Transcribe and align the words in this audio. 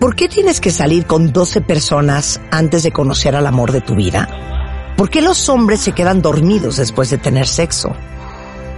¿Por 0.00 0.14
qué 0.14 0.28
tienes 0.28 0.60
que 0.60 0.70
salir 0.70 1.06
con 1.06 1.32
12 1.32 1.62
personas 1.62 2.40
antes 2.50 2.82
de 2.82 2.92
conocer 2.92 3.34
al 3.34 3.46
amor 3.46 3.72
de 3.72 3.80
tu 3.80 3.94
vida? 3.94 4.94
¿Por 4.96 5.08
qué 5.08 5.22
los 5.22 5.48
hombres 5.48 5.80
se 5.80 5.92
quedan 5.92 6.20
dormidos 6.20 6.76
después 6.76 7.08
de 7.08 7.16
tener 7.16 7.46
sexo? 7.46 7.94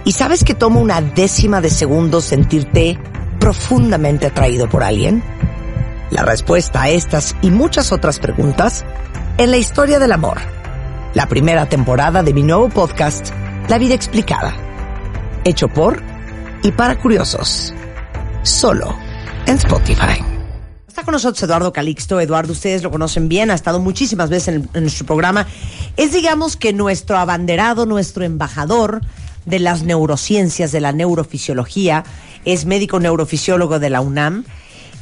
¿Y 0.05 0.13
sabes 0.13 0.45
que 0.45 0.53
toma 0.53 0.79
una 0.79 1.01
décima 1.01 1.59
de 1.59 1.69
segundo 1.69 2.21
sentirte 2.21 2.97
profundamente 3.37 4.27
atraído 4.27 4.69
por 4.69 4.81
alguien? 4.81 5.21
La 6.09 6.23
respuesta 6.23 6.83
a 6.83 6.89
estas 6.89 7.35
y 7.41 7.51
muchas 7.51 7.91
otras 7.91 8.19
preguntas 8.19 8.85
en 9.37 9.51
la 9.51 9.57
historia 9.57 9.99
del 9.99 10.13
amor. 10.13 10.37
La 11.13 11.27
primera 11.27 11.67
temporada 11.67 12.23
de 12.23 12.33
mi 12.33 12.43
nuevo 12.43 12.69
podcast, 12.69 13.29
La 13.67 13.77
vida 13.77 13.93
explicada. 13.93 14.55
Hecho 15.43 15.67
por 15.67 16.01
y 16.63 16.71
para 16.71 16.97
curiosos. 16.97 17.73
Solo 18.41 18.95
en 19.45 19.57
Spotify. 19.57 20.28
Con 21.05 21.13
nosotros 21.13 21.41
Eduardo 21.43 21.71
Calixto. 21.71 22.19
Eduardo, 22.19 22.51
ustedes 22.51 22.83
lo 22.83 22.91
conocen 22.91 23.29
bien, 23.29 23.51
ha 23.51 23.53
estado 23.53 23.79
muchísimas 23.79 24.29
veces 24.29 24.55
en, 24.55 24.69
en 24.73 24.81
nuestro 24.81 25.05
programa. 25.05 25.47
Es, 25.97 26.11
digamos, 26.11 26.57
que 26.57 26.73
nuestro 26.73 27.17
abanderado, 27.17 27.85
nuestro 27.85 28.25
embajador 28.25 29.01
de 29.45 29.59
las 29.59 29.83
neurociencias, 29.83 30.71
de 30.71 30.81
la 30.81 30.91
neurofisiología. 30.91 32.03
Es 32.43 32.65
médico 32.65 32.99
neurofisiólogo 32.99 33.79
de 33.79 33.89
la 33.89 34.01
UNAM. 34.01 34.43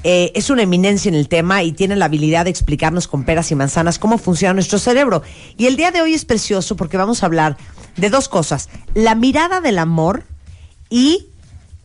Eh, 0.04 0.32
es 0.36 0.50
una 0.50 0.62
eminencia 0.62 1.10
en 1.10 1.16
el 1.16 1.28
tema 1.28 1.64
y 1.64 1.72
tiene 1.72 1.96
la 1.96 2.06
habilidad 2.06 2.46
de 2.46 2.52
explicarnos 2.52 3.08
con 3.08 3.24
peras 3.24 3.52
y 3.52 3.56
manzanas 3.56 3.98
cómo 3.98 4.18
funciona 4.18 4.54
nuestro 4.54 4.80
cerebro. 4.80 5.24
Y 5.58 5.66
el 5.66 5.76
día 5.76 5.92
de 5.92 6.02
hoy 6.02 6.14
es 6.14 6.26
precioso 6.26 6.76
porque 6.76 6.98
vamos 6.98 7.24
a 7.24 7.26
hablar 7.26 7.58
de 7.98 8.10
dos 8.10 8.30
cosas. 8.30 8.70
La 8.94 9.16
mirada 9.16 9.62
del 9.62 9.80
amor 9.80 10.24
y 10.90 11.28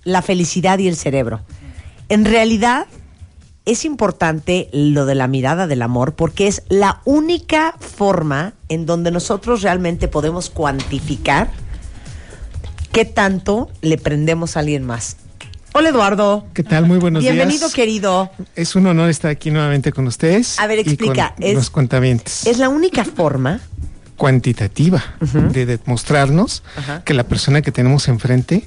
la 0.04 0.22
felicidad 0.22 0.78
y 0.78 0.88
el 0.88 0.96
cerebro. 0.96 1.40
En 2.08 2.24
realidad 2.24 2.86
es 3.64 3.84
importante 3.84 4.68
lo 4.72 5.06
de 5.06 5.14
la 5.14 5.28
mirada 5.28 5.66
del 5.66 5.82
amor 5.82 6.14
porque 6.14 6.46
es 6.48 6.62
la 6.68 7.00
única 7.04 7.76
forma 7.78 8.54
en 8.68 8.86
donde 8.86 9.10
nosotros 9.10 9.62
realmente 9.62 10.08
podemos 10.08 10.50
cuantificar 10.50 11.50
qué 12.92 13.04
tanto 13.04 13.70
le 13.80 13.98
prendemos 13.98 14.56
a 14.56 14.60
alguien 14.60 14.84
más. 14.84 15.16
Hola 15.74 15.88
Eduardo. 15.88 16.44
¿Qué 16.52 16.62
tal? 16.64 16.86
Muy 16.86 16.98
buenos 16.98 17.22
Bienvenido, 17.22 17.60
días. 17.60 17.72
querido. 17.72 18.30
Es 18.56 18.74
un 18.76 18.86
honor 18.86 19.08
estar 19.08 19.30
aquí 19.30 19.50
nuevamente 19.50 19.90
con 19.92 20.06
ustedes. 20.06 20.58
A 20.58 20.66
ver, 20.66 20.80
y 20.80 20.84
con 20.84 20.92
explica, 20.92 21.34
es- 21.38 21.54
los 21.54 21.70
cuentavientes. 21.70 22.46
Es 22.46 22.58
la 22.58 22.68
única 22.68 23.04
forma 23.04 23.60
cuantitativa 24.16 25.02
de 25.52 25.66
demostrarnos 25.66 26.62
que 27.04 27.14
la 27.14 27.24
persona 27.24 27.62
que 27.62 27.72
tenemos 27.72 28.06
enfrente 28.08 28.66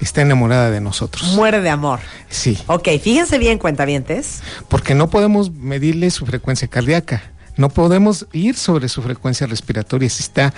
está 0.00 0.22
enamorada 0.22 0.70
de 0.70 0.80
nosotros. 0.80 1.32
muere 1.34 1.60
de 1.60 1.70
amor. 1.70 2.00
Sí, 2.28 2.58
Ok, 2.66 2.88
fíjense 3.02 3.38
bien, 3.38 3.58
cuentavientes. 3.58 4.42
porque 4.68 4.94
no 4.94 5.10
podemos 5.10 5.52
medirle 5.52 6.10
su 6.10 6.26
frecuencia 6.26 6.68
cardíaca. 6.68 7.22
No 7.56 7.68
podemos 7.68 8.26
ir 8.32 8.56
sobre 8.56 8.88
su 8.88 9.02
frecuencia 9.02 9.46
respiratoria, 9.46 10.08
si 10.08 10.22
está 10.22 10.54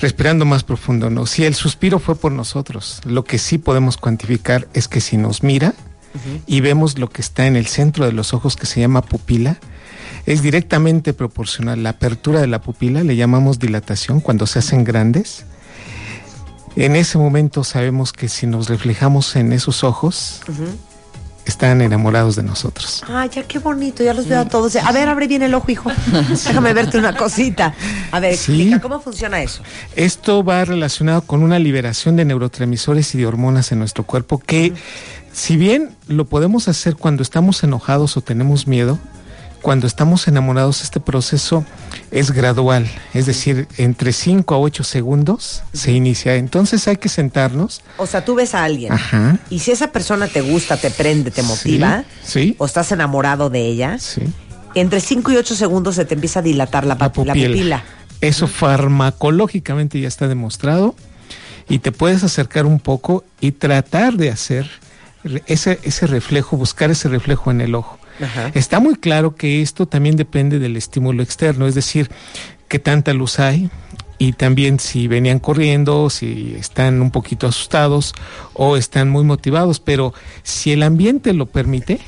respirando 0.00 0.46
más 0.46 0.62
profundo 0.64 1.08
o 1.08 1.10
no. 1.10 1.26
Si 1.26 1.44
el 1.44 1.54
suspiro 1.54 1.98
fue 1.98 2.14
por 2.16 2.32
nosotros, 2.32 3.00
lo 3.04 3.24
que 3.24 3.36
sí 3.38 3.58
podemos 3.58 3.98
cuantificar 3.98 4.66
es 4.72 4.88
que 4.88 5.02
si 5.02 5.18
nos 5.18 5.42
mira 5.42 5.74
y 6.46 6.62
vemos 6.62 6.98
lo 6.98 7.10
que 7.10 7.20
está 7.20 7.46
en 7.46 7.56
el 7.56 7.66
centro 7.66 8.06
de 8.06 8.12
los 8.12 8.32
ojos 8.32 8.56
que 8.56 8.64
se 8.64 8.80
llama 8.80 9.02
pupila, 9.02 9.58
es 10.24 10.40
directamente 10.40 11.12
proporcional. 11.12 11.82
La 11.82 11.90
apertura 11.90 12.40
de 12.40 12.46
la 12.46 12.62
pupila 12.62 13.02
le 13.04 13.16
llamamos 13.16 13.58
dilatación 13.58 14.20
cuando 14.20 14.46
se 14.46 14.60
hacen 14.60 14.82
grandes. 14.84 15.44
En 16.76 16.94
ese 16.94 17.16
momento 17.18 17.64
sabemos 17.64 18.12
que 18.12 18.28
si 18.28 18.46
nos 18.46 18.68
reflejamos 18.68 19.34
en 19.36 19.52
esos 19.52 19.82
ojos, 19.82 20.40
están 21.46 21.80
enamorados 21.80 22.36
de 22.36 22.42
nosotros. 22.42 23.02
Ay, 23.08 23.30
ya 23.32 23.44
qué 23.44 23.58
bonito, 23.58 24.02
ya 24.02 24.12
los 24.12 24.28
veo 24.28 24.40
a 24.40 24.44
todos. 24.44 24.76
A 24.76 24.92
ver, 24.92 25.08
abre 25.08 25.26
bien 25.26 25.42
el 25.42 25.54
ojo, 25.54 25.70
hijo. 25.70 25.90
Déjame 26.28 26.74
verte 26.74 26.98
una 26.98 27.16
cosita. 27.16 27.74
A 28.10 28.20
ver, 28.20 28.36
Sí. 28.36 28.52
explica, 28.52 28.80
¿cómo 28.80 29.00
funciona 29.00 29.40
eso? 29.42 29.62
Esto 29.94 30.44
va 30.44 30.64
relacionado 30.66 31.22
con 31.22 31.42
una 31.42 31.58
liberación 31.58 32.16
de 32.16 32.24
neurotransmisores 32.26 33.14
y 33.14 33.18
de 33.18 33.26
hormonas 33.26 33.72
en 33.72 33.78
nuestro 33.78 34.04
cuerpo 34.04 34.38
que, 34.38 34.74
si 35.32 35.56
bien 35.56 35.96
lo 36.08 36.26
podemos 36.26 36.68
hacer 36.68 36.96
cuando 36.96 37.22
estamos 37.22 37.62
enojados 37.64 38.16
o 38.18 38.20
tenemos 38.20 38.66
miedo, 38.66 38.98
cuando 39.62 39.86
estamos 39.86 40.28
enamorados 40.28 40.82
este 40.82 41.00
proceso 41.00 41.64
es 42.10 42.30
gradual, 42.30 42.88
es 43.14 43.26
decir, 43.26 43.66
entre 43.78 44.12
5 44.12 44.54
a 44.54 44.58
8 44.58 44.84
segundos 44.84 45.62
se 45.72 45.92
inicia. 45.92 46.36
Entonces 46.36 46.86
hay 46.88 46.96
que 46.98 47.08
sentarnos. 47.08 47.82
O 47.96 48.06
sea, 48.06 48.24
tú 48.24 48.34
ves 48.36 48.54
a 48.54 48.62
alguien 48.64 48.92
Ajá. 48.92 49.38
y 49.50 49.58
si 49.58 49.72
esa 49.72 49.88
persona 49.92 50.28
te 50.28 50.40
gusta, 50.40 50.76
te 50.76 50.90
prende, 50.90 51.30
te 51.30 51.42
motiva, 51.42 52.04
Sí. 52.24 52.54
o 52.58 52.66
estás 52.66 52.92
enamorado 52.92 53.50
de 53.50 53.66
ella, 53.66 53.98
Sí. 53.98 54.22
entre 54.74 55.00
5 55.00 55.32
y 55.32 55.36
8 55.36 55.56
segundos 55.56 55.96
se 55.96 56.04
te 56.04 56.14
empieza 56.14 56.38
a 56.40 56.42
dilatar 56.42 56.84
la, 56.86 56.94
la 56.94 57.00
papi- 57.00 57.24
la 57.24 57.32
pupila. 57.34 57.48
pupila. 57.48 57.84
Eso 58.20 58.46
farmacológicamente 58.46 60.00
ya 60.00 60.08
está 60.08 60.28
demostrado 60.28 60.94
y 61.68 61.80
te 61.80 61.92
puedes 61.92 62.22
acercar 62.24 62.66
un 62.66 62.78
poco 62.78 63.24
y 63.40 63.52
tratar 63.52 64.14
de 64.14 64.30
hacer 64.30 64.70
ese, 65.46 65.80
ese 65.82 66.06
reflejo, 66.06 66.56
buscar 66.56 66.90
ese 66.90 67.08
reflejo 67.08 67.50
en 67.50 67.60
el 67.60 67.74
ojo. 67.74 67.98
Ajá. 68.20 68.50
Está 68.54 68.80
muy 68.80 68.96
claro 68.96 69.34
que 69.34 69.62
esto 69.62 69.86
también 69.86 70.16
depende 70.16 70.58
del 70.58 70.76
estímulo 70.76 71.22
externo, 71.22 71.66
es 71.66 71.74
decir, 71.74 72.10
qué 72.68 72.78
tanta 72.78 73.12
luz 73.12 73.38
hay 73.38 73.70
y 74.18 74.32
también 74.32 74.80
si 74.80 75.08
venían 75.08 75.38
corriendo, 75.38 76.08
si 76.10 76.54
están 76.58 77.02
un 77.02 77.10
poquito 77.10 77.46
asustados 77.46 78.14
o 78.54 78.76
están 78.76 79.10
muy 79.10 79.24
motivados, 79.24 79.80
pero 79.80 80.14
si 80.42 80.72
el 80.72 80.82
ambiente 80.82 81.32
lo 81.32 81.46
permite, 81.46 82.00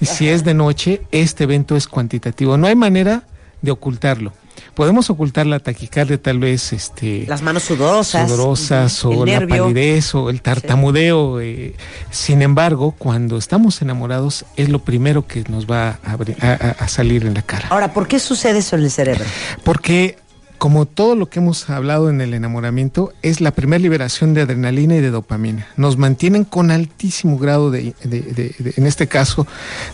y 0.00 0.06
si 0.06 0.28
es 0.28 0.44
de 0.44 0.54
noche, 0.54 1.02
este 1.12 1.44
evento 1.44 1.76
es 1.76 1.86
cuantitativo, 1.86 2.56
no 2.56 2.66
hay 2.66 2.74
manera 2.74 3.24
de 3.60 3.70
ocultarlo. 3.70 4.32
Podemos 4.80 5.10
ocultar 5.10 5.44
la 5.44 5.58
taquicardia 5.58 6.16
tal 6.16 6.38
vez 6.38 6.72
este 6.72 7.26
Las 7.28 7.42
manos 7.42 7.64
sudorosas. 7.64 8.26
sudorosas 8.30 9.04
o 9.04 9.26
la 9.26 9.40
nervio. 9.40 9.64
palidez 9.64 10.14
o 10.14 10.30
el 10.30 10.40
tartamudeo. 10.40 11.38
eh, 11.38 11.74
sin 12.10 12.40
embargo, 12.40 12.92
cuando 12.96 13.36
estamos 13.36 13.82
enamorados 13.82 14.46
es 14.56 14.70
lo 14.70 14.78
primero 14.78 15.26
que 15.26 15.44
nos 15.50 15.66
va 15.70 15.98
a, 16.02 16.12
abrir- 16.16 16.42
a- 16.42 16.52
a- 16.52 16.82
a 16.82 16.88
salir 16.88 17.26
en 17.26 17.34
la 17.34 17.42
cara. 17.42 17.66
Ahora, 17.68 17.92
¿por 17.92 18.08
qué 18.08 18.18
sucede 18.18 18.60
eso 18.60 18.74
en 18.76 18.84
el 18.84 18.90
cerebro? 18.90 19.22
Porque 19.64 20.16
como 20.56 20.86
todo 20.86 21.14
lo 21.14 21.26
que 21.28 21.40
hemos 21.40 21.68
hablado 21.68 22.08
en 22.08 22.22
el 22.22 22.32
enamoramiento, 22.32 23.12
es 23.20 23.42
la 23.42 23.50
primera 23.50 23.80
liberación 23.82 24.32
de 24.32 24.42
adrenalina 24.42 24.94
y 24.96 25.00
de 25.00 25.10
dopamina. 25.10 25.66
Nos 25.76 25.98
mantienen 25.98 26.44
con 26.44 26.70
altísimo 26.70 27.36
grado 27.38 27.70
de, 27.70 27.94
de- 28.02 28.20
de- 28.22 28.54
de- 28.58 28.74
en 28.78 28.86
este 28.86 29.08
caso, 29.08 29.46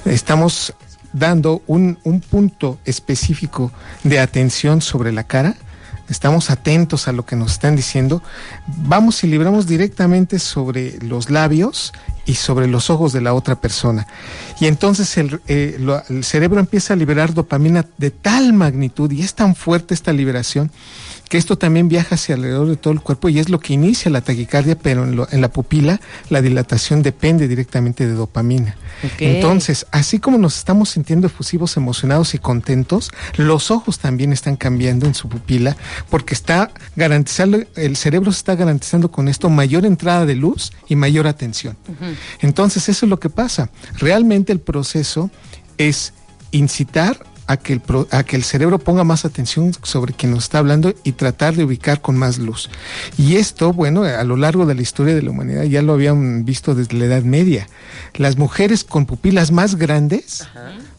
estamos 0.05 0.75
dando 1.19 1.63
un, 1.67 1.99
un 2.05 2.21
punto 2.21 2.79
específico 2.85 3.73
de 4.05 4.21
atención 4.21 4.81
sobre 4.81 5.13
la 5.13 5.25
cara. 5.25 5.55
Estamos 6.09 6.51
atentos 6.51 7.09
a 7.09 7.13
lo 7.13 7.27
que 7.27 7.35
nos 7.35 7.53
están 7.53 7.75
diciendo. 7.75 8.23
Vamos 8.67 9.25
y 9.25 9.27
libramos 9.27 9.67
directamente 9.67 10.39
sobre 10.39 10.99
los 11.01 11.31
labios 11.31 11.93
y 12.27 12.35
sobre 12.35 12.69
los 12.69 12.91
ojos 12.91 13.13
de 13.13 13.23
la 13.23 13.35
otra 13.35 13.57
persona. 13.57 14.07
Y 14.61 14.67
entonces 14.67 15.17
el, 15.17 15.41
eh, 15.49 15.79
el 16.09 16.25
cerebro 16.25 16.61
empieza 16.61 16.93
a 16.93 16.97
liberar 16.97 17.35
dopamina 17.35 17.87
de 17.97 18.11
tal 18.11 18.53
magnitud 18.53 19.11
y 19.11 19.23
es 19.23 19.35
tan 19.35 19.57
fuerte 19.57 19.95
esta 19.95 20.13
liberación 20.13 20.71
que 21.29 21.39
esto 21.39 21.59
también 21.59 21.89
viaja 21.89 22.15
hacia 22.15 22.37
alrededor 22.37 22.69
de 22.69 22.77
todo 22.77 22.93
el 22.93 23.01
cuerpo 23.01 23.29
y 23.29 23.39
es 23.41 23.49
lo 23.49 23.59
que 23.59 23.73
inicia 23.75 24.11
la 24.11 24.21
taquicardia, 24.21 24.79
pero 24.79 25.05
en, 25.05 25.17
lo- 25.17 25.29
en 25.31 25.41
la 25.41 25.49
pupila 25.51 26.01
la 26.31 26.41
dilatación 26.41 27.03
depende 27.03 27.49
directamente 27.49 28.07
de 28.07 28.13
dopamina. 28.15 28.77
Entonces, 29.37 29.87
así 29.91 30.19
como 30.21 30.39
nos 30.39 30.57
estamos 30.57 30.91
sintiendo 30.91 31.27
efusivos, 31.27 31.77
emocionados 31.77 32.35
y 32.35 32.39
contentos, 32.39 33.11
los 33.37 33.71
ojos 33.71 33.99
también 33.99 34.33
están 34.33 34.57
cambiando 34.57 35.07
en 35.07 35.15
su 35.15 35.29
pupila 35.29 35.77
porque 36.11 36.35
está 36.35 36.71
garantizando, 36.95 37.59
el 37.75 37.97
cerebro 37.97 38.31
se 38.33 38.39
está 38.39 38.55
garantizando 38.55 39.11
con 39.11 39.29
esto 39.29 39.51
mayor 39.51 39.85
entrada 39.85 40.27
de 40.27 40.37
luz 40.37 40.73
y 40.89 40.97
mayor 40.97 41.27
atención. 41.27 41.77
Entonces, 42.41 42.89
eso 42.89 43.05
es 43.07 43.11
lo 43.11 43.19
que 43.19 43.31
pasa. 43.31 43.71
Realmente 43.99 44.53
el 44.53 44.61
proceso 44.61 45.31
es 45.79 46.13
incitar 46.53 47.19
a 47.47 47.57
que, 47.57 47.75
el 47.75 47.83
a 48.11 48.25
que 48.25 48.37
el 48.37 48.45
cerebro 48.45 48.79
ponga 48.79 49.05
más 49.05 49.25
atención 49.25 49.73
sobre 49.83 50.15
quien 50.15 50.33
nos 50.33 50.45
está 50.45 50.59
hablando 50.59 50.95
y 51.05 51.13
tratar 51.13 51.55
de 51.55 51.65
ubicar 51.65 52.01
con 52.01 52.17
más 52.17 52.39
luz. 52.39 52.71
Y 53.17 53.37
esto, 53.37 53.73
bueno, 53.73 54.03
a 54.03 54.25
lo 54.25 54.37
largo 54.37 54.67
de 54.67 54.75
la 54.75 54.83
historia 54.83 55.15
de 55.15 55.23
la 55.23 55.31
humanidad 55.31 55.65
ya 55.65 55.83
lo 55.83 55.93
habían 55.93 56.45
visto 56.45 56.75
desde 56.75 56.97
la 56.97 57.07
Edad 57.07 57.23
Media. 57.23 57.69
Las 58.15 58.37
mujeres 58.37 58.85
con 58.85 59.07
pupilas 59.07 59.53
más 59.53 59.77
grandes 59.77 60.47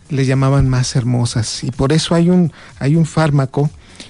le 0.10 0.26
llamaban 0.26 0.70
más 0.70 0.96
hermosas 0.96 1.64
y 1.64 1.72
por 1.72 1.92
eso 1.92 2.16
hay 2.16 2.30
un, 2.30 2.54
hay 2.80 2.96
un 2.96 3.06
fármaco 3.06 3.70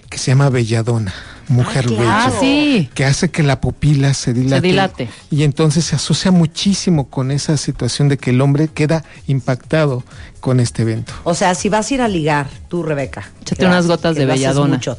que 0.10 0.18
se 0.18 0.31
llama 0.31 0.50
belladona, 0.50 1.13
mujer 1.47 1.85
Ah, 1.85 1.88
claro. 1.88 2.01
bella 2.01 2.25
Ah, 2.25 2.31
sí. 2.39 2.89
que 2.94 3.05
hace 3.05 3.29
que 3.29 3.44
la 3.44 3.61
pupila 3.61 4.13
se 4.13 4.33
dilate. 4.33 4.61
Se 4.61 4.67
dilate. 4.67 5.09
Y 5.31 5.44
entonces 5.44 5.85
se 5.85 5.95
asocia 5.95 6.31
muchísimo 6.31 7.09
con 7.09 7.31
esa 7.31 7.55
situación 7.57 8.09
de 8.09 8.17
que 8.17 8.31
el 8.31 8.41
hombre 8.41 8.67
queda 8.67 9.03
impactado 9.27 10.03
con 10.39 10.59
este 10.59 10.81
evento. 10.83 11.13
O 11.23 11.33
sea, 11.35 11.55
si 11.55 11.69
vas 11.69 11.89
a 11.89 11.94
ir 11.94 12.01
a 12.01 12.07
ligar, 12.07 12.47
tú, 12.67 12.83
Rebeca. 12.83 13.29
Échate 13.41 13.65
unas 13.65 13.88
vas- 13.88 13.97
gotas 13.97 14.15
de 14.15 14.25
belladona. 14.25 14.73
mucho, 14.75 14.97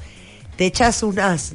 Te 0.56 0.66
echas 0.66 1.02
unas. 1.02 1.54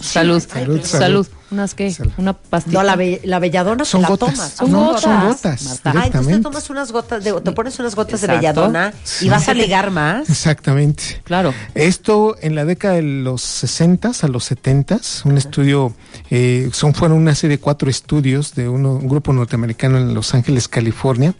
Salud. 0.00 0.42
Salud, 0.46 0.82
Salud. 0.84 1.26
¿Unas 1.50 1.74
qué? 1.74 1.94
¿Una 2.16 2.32
pastilla? 2.32 2.78
No, 2.78 2.82
la, 2.84 2.96
be- 2.96 3.20
la 3.24 3.38
belladona 3.40 3.84
Son 3.84 4.00
te 4.00 4.02
la 4.02 4.08
gotas. 4.08 4.34
tomas. 4.34 4.52
Son 4.52 4.70
no, 4.70 4.84
gotas, 4.86 5.02
son 5.02 5.28
gotas. 5.28 5.80
Ah, 5.84 6.02
entonces 6.06 6.36
te 6.36 6.42
tomas 6.42 6.70
unas 6.70 6.92
gotas 6.92 7.24
de, 7.24 7.32
te 7.40 7.52
pones 7.52 7.78
unas 7.80 7.94
gotas 7.96 8.20
de 8.20 8.26
Exacto. 8.26 8.40
belladona 8.62 8.94
y 9.20 9.28
vas 9.28 9.48
a 9.48 9.54
ligar 9.54 9.90
más. 9.90 10.28
Exactamente. 10.30 11.20
Claro. 11.24 11.52
Esto 11.74 12.36
en 12.40 12.54
la 12.54 12.64
década 12.64 12.94
de 12.94 13.02
los 13.02 13.42
60 13.42 14.12
a 14.22 14.28
los 14.28 14.44
70 14.44 15.00
un 15.24 15.36
estudio, 15.38 15.92
eh, 16.30 16.68
son, 16.72 16.94
fueron 16.94 17.18
una 17.18 17.34
serie 17.34 17.56
de 17.56 17.60
cuatro 17.60 17.90
estudios 17.90 18.54
de 18.54 18.68
uno- 18.68 18.94
un 18.94 19.08
grupo 19.08 19.32
norteamericano 19.32 19.98
en 19.98 20.14
Los 20.14 20.32
Ángeles, 20.34 20.68
California. 20.68 21.34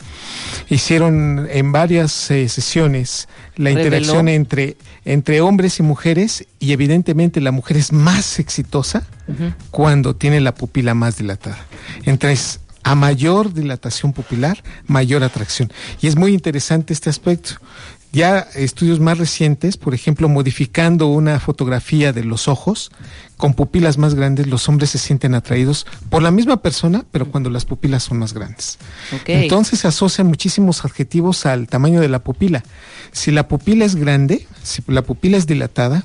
Hicieron 0.69 1.49
en 1.51 1.73
varias 1.73 2.31
eh, 2.31 2.49
sesiones 2.49 3.29
la 3.57 3.71
Reveló. 3.71 3.85
interacción 3.87 4.29
entre, 4.29 4.77
entre 5.05 5.41
hombres 5.41 5.79
y 5.79 5.83
mujeres 5.83 6.47
y 6.59 6.73
evidentemente 6.73 7.41
la 7.41 7.53
mujer 7.53 7.77
es 7.77 7.93
más 7.93 8.39
exitosa 8.39 9.07
cuando 9.71 10.17
tiene 10.17 10.41
la 10.41 10.55
pupila 10.57 10.93
más 10.95 11.17
dilatada. 11.19 11.59
Entonces, 12.05 12.59
a 12.83 12.97
mayor 12.97 13.55
dilatación 13.55 14.13
pupilar, 14.13 14.63
mayor 14.89 15.23
atracción. 15.23 15.73
Y 16.01 16.09
es 16.09 16.17
muy 16.17 16.33
interesante 16.35 16.93
este 16.93 17.11
aspecto. 17.11 17.53
Ya 18.13 18.41
estudios 18.57 18.99
más 18.99 19.19
recientes, 19.19 19.77
por 19.77 19.95
ejemplo, 19.95 20.29
modificando 20.29 21.07
una 21.07 21.39
fotografía 21.39 22.13
de 22.13 22.25
los 22.25 22.49
ojos 22.49 22.91
con 23.37 23.55
pupilas 23.55 23.99
más 23.99 24.15
grandes, 24.15 24.49
los 24.49 24.69
hombres 24.69 24.91
se 24.91 24.99
sienten 24.99 25.35
atraídos 25.35 25.87
por 26.09 26.21
la 26.21 26.33
misma 26.33 26.61
persona, 26.61 27.05
pero 27.13 27.31
cuando 27.31 27.51
las 27.51 27.65
pupilas 27.65 28.03
son 28.03 28.19
más 28.19 28.35
grandes. 28.35 28.79
Entonces 29.27 29.79
se 29.81 29.89
asocian 29.89 30.27
muchísimos 30.27 30.85
adjetivos 30.85 31.47
al 31.47 31.69
tamaño 31.69 32.01
de 32.01 32.09
la 32.09 32.19
pupila. 32.19 32.65
Si 33.13 33.31
la 33.31 33.47
pupila 33.47 33.85
es 33.85 33.95
grande, 33.95 34.47
si 34.63 34.83
la 34.89 35.03
pupila 35.03 35.37
es 35.37 35.47
dilatada, 35.47 36.05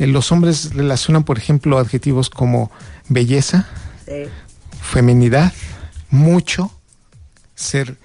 eh, 0.00 0.08
los 0.08 0.32
hombres 0.32 0.74
relacionan, 0.74 1.22
por 1.24 1.38
ejemplo, 1.38 1.78
adjetivos 1.78 2.30
como 2.30 2.70
belleza, 3.08 3.68
Sí. 4.06 4.24
feminidad, 4.82 5.52
mucho, 6.10 6.70
ser 7.54 7.96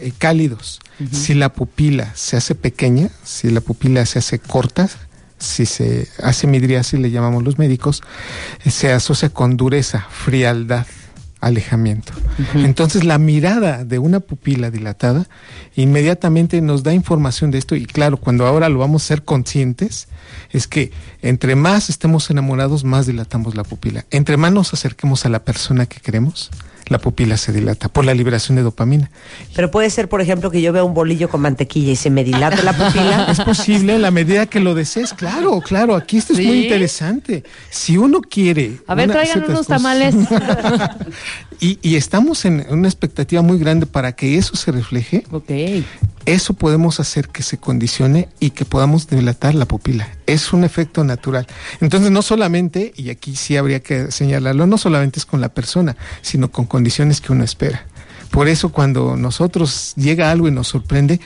eh, 0.00 0.12
cálidos. 0.16 0.80
Si 1.12 1.34
la 1.34 1.52
pupila 1.52 2.12
se 2.16 2.36
hace 2.36 2.56
pequeña, 2.56 3.10
si 3.22 3.50
la 3.50 3.60
pupila 3.60 4.04
se 4.04 4.18
hace 4.18 4.40
corta, 4.40 4.88
si 5.38 5.64
se 5.64 6.08
hace 6.20 6.48
midriasis, 6.48 6.98
le 6.98 7.10
llamamos 7.10 7.44
los 7.44 7.58
médicos, 7.58 8.02
eh, 8.64 8.70
se 8.70 8.92
asocia 8.92 9.28
con 9.28 9.56
dureza, 9.56 10.06
frialdad, 10.10 10.86
alejamiento. 11.40 12.12
Entonces 12.54 13.04
la 13.04 13.18
mirada 13.18 13.84
de 13.84 13.98
una 13.98 14.20
pupila 14.20 14.70
dilatada 14.70 15.28
inmediatamente 15.76 16.60
nos 16.60 16.82
da 16.82 16.92
información 16.92 17.50
de 17.50 17.58
esto 17.58 17.76
y 17.76 17.86
claro, 17.86 18.16
cuando 18.16 18.46
ahora 18.46 18.68
lo 18.68 18.80
vamos 18.80 19.04
a 19.04 19.06
ser 19.06 19.22
conscientes, 19.22 20.08
es 20.50 20.66
que 20.66 20.90
entre 21.22 21.54
más 21.54 21.90
estemos 21.90 22.30
enamorados, 22.30 22.84
más 22.84 23.06
dilatamos 23.06 23.54
la 23.54 23.64
pupila. 23.64 24.04
Entre 24.10 24.36
más 24.36 24.52
nos 24.52 24.74
acerquemos 24.74 25.26
a 25.26 25.28
la 25.28 25.44
persona 25.44 25.86
que 25.86 26.00
queremos, 26.00 26.50
la 26.88 26.98
pupila 26.98 27.36
se 27.36 27.52
dilata 27.52 27.88
por 27.88 28.04
la 28.04 28.14
liberación 28.14 28.56
de 28.56 28.62
dopamina. 28.62 29.10
Pero 29.54 29.70
puede 29.70 29.90
ser, 29.90 30.08
por 30.08 30.20
ejemplo, 30.20 30.50
que 30.50 30.60
yo 30.62 30.72
vea 30.72 30.84
un 30.84 30.94
bolillo 30.94 31.28
con 31.28 31.40
mantequilla 31.40 31.92
y 31.92 31.96
se 31.96 32.10
me 32.10 32.24
dilate 32.24 32.62
la 32.62 32.72
pupila. 32.72 33.26
Es 33.30 33.40
posible 33.40 33.94
en 33.96 34.02
la 34.02 34.10
medida 34.10 34.46
que 34.46 34.60
lo 34.60 34.74
desees, 34.74 35.12
claro, 35.12 35.60
claro, 35.60 35.94
aquí 35.96 36.16
esto 36.16 36.32
es 36.32 36.40
muy 36.44 36.62
interesante. 36.64 37.44
Si 37.70 37.96
uno 37.96 38.20
quiere... 38.20 38.78
A 38.86 38.94
ver, 38.94 39.06
una- 39.10 39.14
traigan 39.20 39.38
unos 39.44 39.58
cosas- 39.66 39.66
tamales. 39.66 40.14
y, 41.60 41.78
y 41.82 41.96
estamos 41.96 42.44
en 42.44 42.64
una 42.70 42.88
expectativa 42.88 43.42
muy 43.42 43.58
grande 43.58 43.86
para 43.86 44.12
que 44.12 44.38
eso 44.38 44.56
se 44.56 44.72
refleje. 44.72 45.24
ok. 45.30 45.50
Eso 46.28 46.52
podemos 46.54 47.00
hacer 47.00 47.28
que 47.28 47.42
se 47.42 47.56
condicione 47.58 48.28
y 48.38 48.50
que 48.50 48.64
podamos 48.66 49.08
dilatar 49.08 49.54
la 49.54 49.64
pupila. 49.66 50.08
Es 50.26 50.52
un 50.52 50.62
efecto 50.62 51.02
natural. 51.02 51.46
Entonces, 51.80 52.10
no 52.10 52.20
solamente, 52.20 52.92
y 52.96 53.08
aquí 53.10 53.34
sí 53.34 53.56
habría 53.56 53.80
que 53.80 54.10
señalarlo, 54.10 54.66
no 54.66 54.76
solamente 54.76 55.18
es 55.18 55.24
con 55.26 55.40
la 55.40 55.48
persona, 55.48 55.96
sino 56.20 56.50
con 56.50 56.66
condiciones 56.66 57.20
que 57.22 57.32
uno 57.32 57.44
espera. 57.44 57.86
Por 58.30 58.46
eso, 58.48 58.68
cuando 58.68 59.16
nosotros 59.16 59.94
llega 59.96 60.30
algo 60.30 60.48
y 60.48 60.50
nos 60.50 60.68
sorprende, 60.68 61.18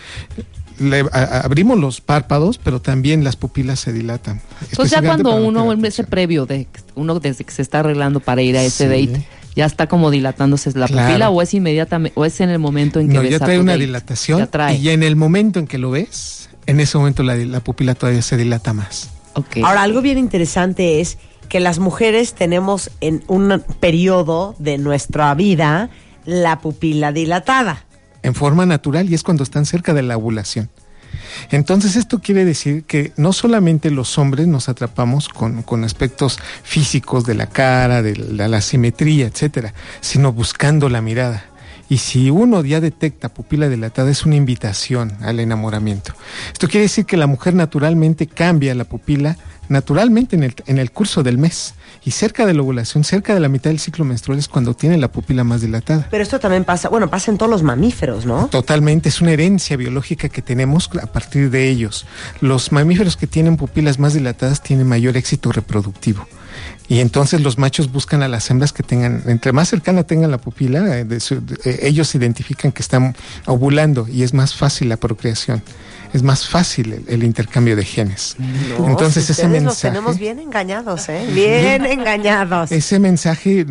le- 0.79 1.01
a- 1.13 1.41
abrimos 1.45 1.79
los 1.81 2.01
párpados, 2.01 2.59
pero 2.63 2.81
también 2.81 3.25
las 3.25 3.35
pupilas 3.35 3.81
se 3.81 3.93
dilatan. 3.93 4.41
Entonces 4.61 4.77
Pues 4.77 4.91
ya 4.93 5.03
cuando 5.03 5.35
uno, 5.35 5.73
en 5.73 5.85
ese 5.85 6.05
previo, 6.05 6.47
de 6.47 6.69
uno 6.95 7.19
desde 7.19 7.43
que 7.45 7.51
se 7.53 7.63
está 7.63 7.81
arreglando 7.81 8.21
para 8.21 8.43
ir 8.43 8.57
a 8.57 8.63
ese 8.63 8.85
Sí. 8.89 9.07
date, 9.09 9.27
ya 9.55 9.67
está 9.67 9.87
como 9.87 10.11
dilatándose 10.11 10.73
la 10.79 10.87
Claro. 10.87 11.09
pupila 11.09 11.31
o 11.31 11.43
es 11.43 11.53
inmediatamente, 11.55 12.19
o 12.19 12.25
es 12.25 12.41
en 12.41 12.51
el 12.51 12.59
momento 12.59 13.01
en 13.01 13.09
que 13.09 13.15
No, 13.15 13.21
ves 13.23 13.31
ya 13.31 13.37
a 13.37 13.41
trae 13.41 13.57
tu 13.57 13.63
una 13.63 13.73
date? 13.73 13.85
dilatación 13.87 14.39
Ya 14.39 14.47
trae. 14.47 14.77
y 14.77 14.89
en 14.91 15.03
el 15.03 15.17
momento 15.17 15.59
en 15.59 15.67
que 15.67 15.79
lo 15.79 15.91
ves, 15.91 16.49
en 16.67 16.81
ese 16.81 16.97
momento 16.99 17.23
la, 17.23 17.37
la 17.37 17.61
pupila 17.61 17.95
todavía 17.95 18.23
se 18.23 18.37
dilata 18.37 18.73
más. 18.73 19.11
Ok. 19.35 19.59
Ahora, 19.65 19.83
algo 19.83 20.01
bien 20.03 20.19
interesante 20.19 21.01
es 21.01 21.19
que 21.49 21.61
las 21.61 21.79
mujeres 21.79 22.35
tenemos 22.35 22.91
en 23.01 23.23
un 23.29 23.63
periodo 23.81 24.55
de 24.59 24.79
nuestra 24.79 25.35
vida 25.35 25.91
la 26.25 26.61
pupila 26.61 27.13
dilatada. 27.13 27.85
en 28.23 28.35
forma 28.35 28.65
natural 28.67 29.11
y 29.11 29.15
es 29.15 29.23
cuando 29.25 29.43
están 29.43 29.67
cerca 29.67 29.93
de 29.95 30.03
la 30.03 30.17
ovulación. 30.17 30.71
Entonces 31.51 31.97
esto 31.97 32.21
quiere 32.21 32.45
decir 32.45 32.85
que 32.85 33.13
no 33.17 33.33
solamente 33.33 33.91
los 33.91 34.19
hombres 34.19 34.47
nos 34.47 34.69
atrapamos 34.69 35.29
con, 35.29 35.63
con 35.63 35.85
aspectos 35.85 36.39
físicos 36.63 37.25
de 37.25 37.35
la 37.35 37.47
cara, 37.47 38.03
de 38.03 38.17
la, 38.17 38.49
la 38.49 38.61
simetría, 38.61 39.27
etcétera, 39.27 39.75
sino 40.01 40.33
buscando 40.33 40.89
la 40.89 41.01
mirada. 41.01 41.45
Y 41.89 41.99
si 41.99 42.31
uno 42.31 42.65
ya 42.65 42.81
detecta 42.81 43.29
pupila 43.29 43.69
dilatada 43.69 44.11
es 44.11 44.25
una 44.25 44.37
invitación 44.37 45.13
al 45.21 45.41
enamoramiento. 45.41 46.15
Esto 46.51 46.67
quiere 46.67 46.85
decir 46.85 47.05
que 47.05 47.19
la 47.19 47.27
mujer 47.27 47.55
naturalmente 47.55 48.27
cambia 48.27 48.75
la 48.75 48.85
pupila 48.85 49.37
naturalmente 49.69 50.37
en 50.37 50.43
el, 50.45 50.55
en 50.67 50.79
el 50.79 50.91
curso 50.91 51.23
del 51.23 51.39
mes. 51.39 51.75
Y 52.05 52.11
cerca 52.11 52.47
de 52.47 52.53
la 52.55 52.63
ovulación, 52.63 53.05
cerca 53.05 53.33
de 53.33 53.39
la 53.39 53.49
mitad 53.49 53.71
del 53.71 53.79
ciclo 53.79 54.05
menstrual 54.05 54.39
es 54.41 54.49
cuando 54.49 54.75
tiene 54.75 54.97
la 54.99 55.07
pupila 55.13 55.45
más 55.45 55.61
dilatada. 55.61 56.09
Pero 56.11 56.23
esto 56.25 56.41
también 56.41 56.65
pasa, 56.65 56.89
bueno, 56.89 57.09
pasa 57.09 57.31
en 57.31 57.39
todos 57.39 57.49
los 57.51 57.63
mamíferos, 57.63 58.27
¿no? 58.27 58.49
Totalmente, 58.49 59.09
es 59.09 59.21
una 59.21 59.31
herencia 59.31 59.77
biológica 59.77 60.29
que 60.29 60.43
tenemos 60.43 60.91
a 61.01 61.07
partir 61.07 61.49
de 61.51 61.69
ellos. 61.69 62.07
Los 62.41 62.73
mamíferos 62.73 63.17
que 63.17 63.29
tienen 63.29 63.57
pupilas 63.57 64.01
más 64.01 64.15
dilatadas 64.15 64.63
tienen 64.65 64.89
mayor 64.89 65.17
éxito 65.17 65.53
reproductivo. 65.53 66.27
Y 66.89 66.99
entonces 66.99 67.41
los 67.41 67.57
machos 67.57 67.91
buscan 67.93 68.23
a 68.25 68.29
las 68.29 68.51
hembras 68.51 68.73
que 68.73 68.83
tengan, 68.83 69.23
entre 69.27 69.53
más 69.53 69.69
cercana 69.69 70.03
tengan 70.03 70.31
la 70.33 70.39
pupila, 70.39 70.99
eh, 70.99 71.05
de 71.05 71.21
su- 71.21 71.41
de- 71.41 71.55
eh, 71.65 71.79
ellos 71.85 72.15
identifican 72.17 72.73
que 72.73 72.83
están 72.83 73.15
ovulando 73.47 74.09
y 74.09 74.25
es 74.25 74.35
más 74.35 74.55
fácil 74.57 74.89
la 74.89 74.97
procreación. 74.97 75.63
Es 76.13 76.23
más 76.23 76.47
fácil 76.49 76.93
el, 76.93 77.05
el 77.09 77.25
intercambio 77.25 77.75
de 77.75 77.85
genes. 77.85 78.37
No, 78.79 78.89
entonces 78.89 79.25
si 79.25 79.33
ese 79.33 79.49
mensaje... 79.49 79.89
tenemos 79.89 80.19
bien 80.19 80.39
engañados, 80.39 81.09
¿eh? 81.09 81.27
Bien 81.33 81.87
engañados. 81.87 82.71
Ese 82.71 82.99
mensaje 82.99 83.67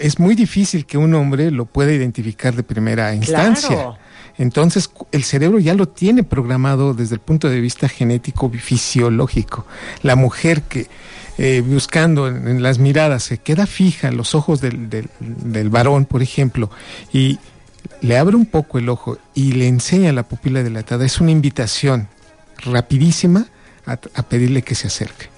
es 0.00 0.18
muy 0.18 0.34
difícil 0.34 0.84
que 0.84 0.98
un 0.98 1.14
hombre 1.14 1.50
lo 1.50 1.64
pueda 1.64 1.92
identificar 1.92 2.54
de 2.54 2.62
primera 2.62 3.14
instancia. 3.14 3.68
Claro. 3.68 3.98
Entonces, 4.38 4.90
el 5.12 5.24
cerebro 5.24 5.58
ya 5.58 5.72
lo 5.72 5.88
tiene 5.88 6.22
programado 6.22 6.92
desde 6.92 7.14
el 7.14 7.20
punto 7.20 7.48
de 7.48 7.58
vista 7.58 7.88
genético 7.88 8.50
fisiológico. 8.50 9.64
La 10.02 10.14
mujer 10.16 10.62
que 10.62 10.88
eh, 11.38 11.62
buscando 11.66 12.28
en, 12.28 12.46
en 12.46 12.62
las 12.62 12.78
miradas 12.78 13.22
se 13.22 13.38
queda 13.38 13.66
fija 13.66 14.08
en 14.08 14.18
los 14.18 14.34
ojos 14.34 14.60
del, 14.60 14.90
del- 14.90 15.08
del 15.20 15.70
varón, 15.70 16.04
por 16.04 16.22
ejemplo, 16.22 16.70
y 17.12 17.38
le 18.00 18.18
abre 18.18 18.36
un 18.36 18.46
poco 18.46 18.78
el 18.78 18.88
ojo 18.88 19.18
y 19.34 19.52
le 19.52 19.68
enseña 19.68 20.12
la 20.12 20.22
pupila 20.22 20.62
dilatada, 20.62 21.04
es 21.04 21.20
una 21.20 21.30
invitación 21.30 22.08
rapidísima 22.58 23.46
a, 23.86 23.92
a 23.92 24.22
pedirle 24.22 24.62
que 24.62 24.74
se 24.74 24.86
acerque. 24.86 25.28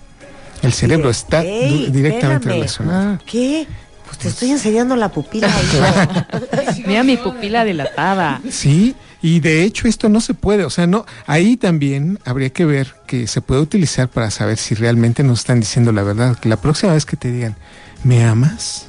El 0.62 0.72
cerebro 0.72 1.10
está 1.10 1.44
Ey, 1.44 1.90
directamente 1.90 2.36
espérame. 2.36 2.54
relacionado. 2.56 3.12
Ah, 3.14 3.22
¿Qué? 3.26 3.66
Pues 4.06 4.18
te 4.18 4.28
estoy 4.28 4.50
enseñando 4.50 4.96
la 4.96 5.10
pupila. 5.10 5.48
mira 6.86 7.02
mi 7.04 7.16
pupila 7.16 7.64
dilatada. 7.64 8.40
Sí, 8.50 8.94
y 9.20 9.40
de 9.40 9.64
hecho 9.64 9.86
esto 9.86 10.08
no 10.08 10.20
se 10.20 10.34
puede, 10.34 10.64
o 10.64 10.70
sea, 10.70 10.86
no, 10.86 11.04
ahí 11.26 11.56
también 11.56 12.18
habría 12.24 12.50
que 12.50 12.64
ver 12.64 12.94
que 13.06 13.26
se 13.26 13.40
puede 13.40 13.60
utilizar 13.60 14.08
para 14.08 14.30
saber 14.30 14.56
si 14.58 14.74
realmente 14.74 15.22
nos 15.22 15.40
están 15.40 15.60
diciendo 15.60 15.92
la 15.92 16.02
verdad. 16.02 16.36
Que 16.38 16.48
la 16.48 16.56
próxima 16.56 16.94
vez 16.94 17.04
que 17.04 17.16
te 17.16 17.30
digan, 17.30 17.56
¿me 18.02 18.24
amas? 18.24 18.86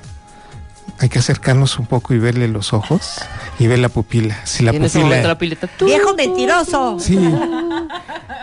Hay 0.99 1.09
que 1.09 1.19
acercarnos 1.19 1.79
un 1.79 1.85
poco 1.85 2.13
y 2.13 2.19
verle 2.19 2.47
los 2.47 2.73
ojos 2.73 3.19
y 3.57 3.67
ver 3.67 3.79
la 3.79 3.89
pupila. 3.89 4.37
Si 4.45 4.63
la 4.63 4.73
Y 4.73 4.77
en 4.77 4.83
ese 4.83 4.99
momento 4.99 5.27
la 5.27 5.35
pupila. 5.35 5.55
tú, 5.77 5.85
Viejo 5.85 6.09
tú. 6.11 6.15
mentiroso. 6.17 6.97
Sí, 6.99 7.17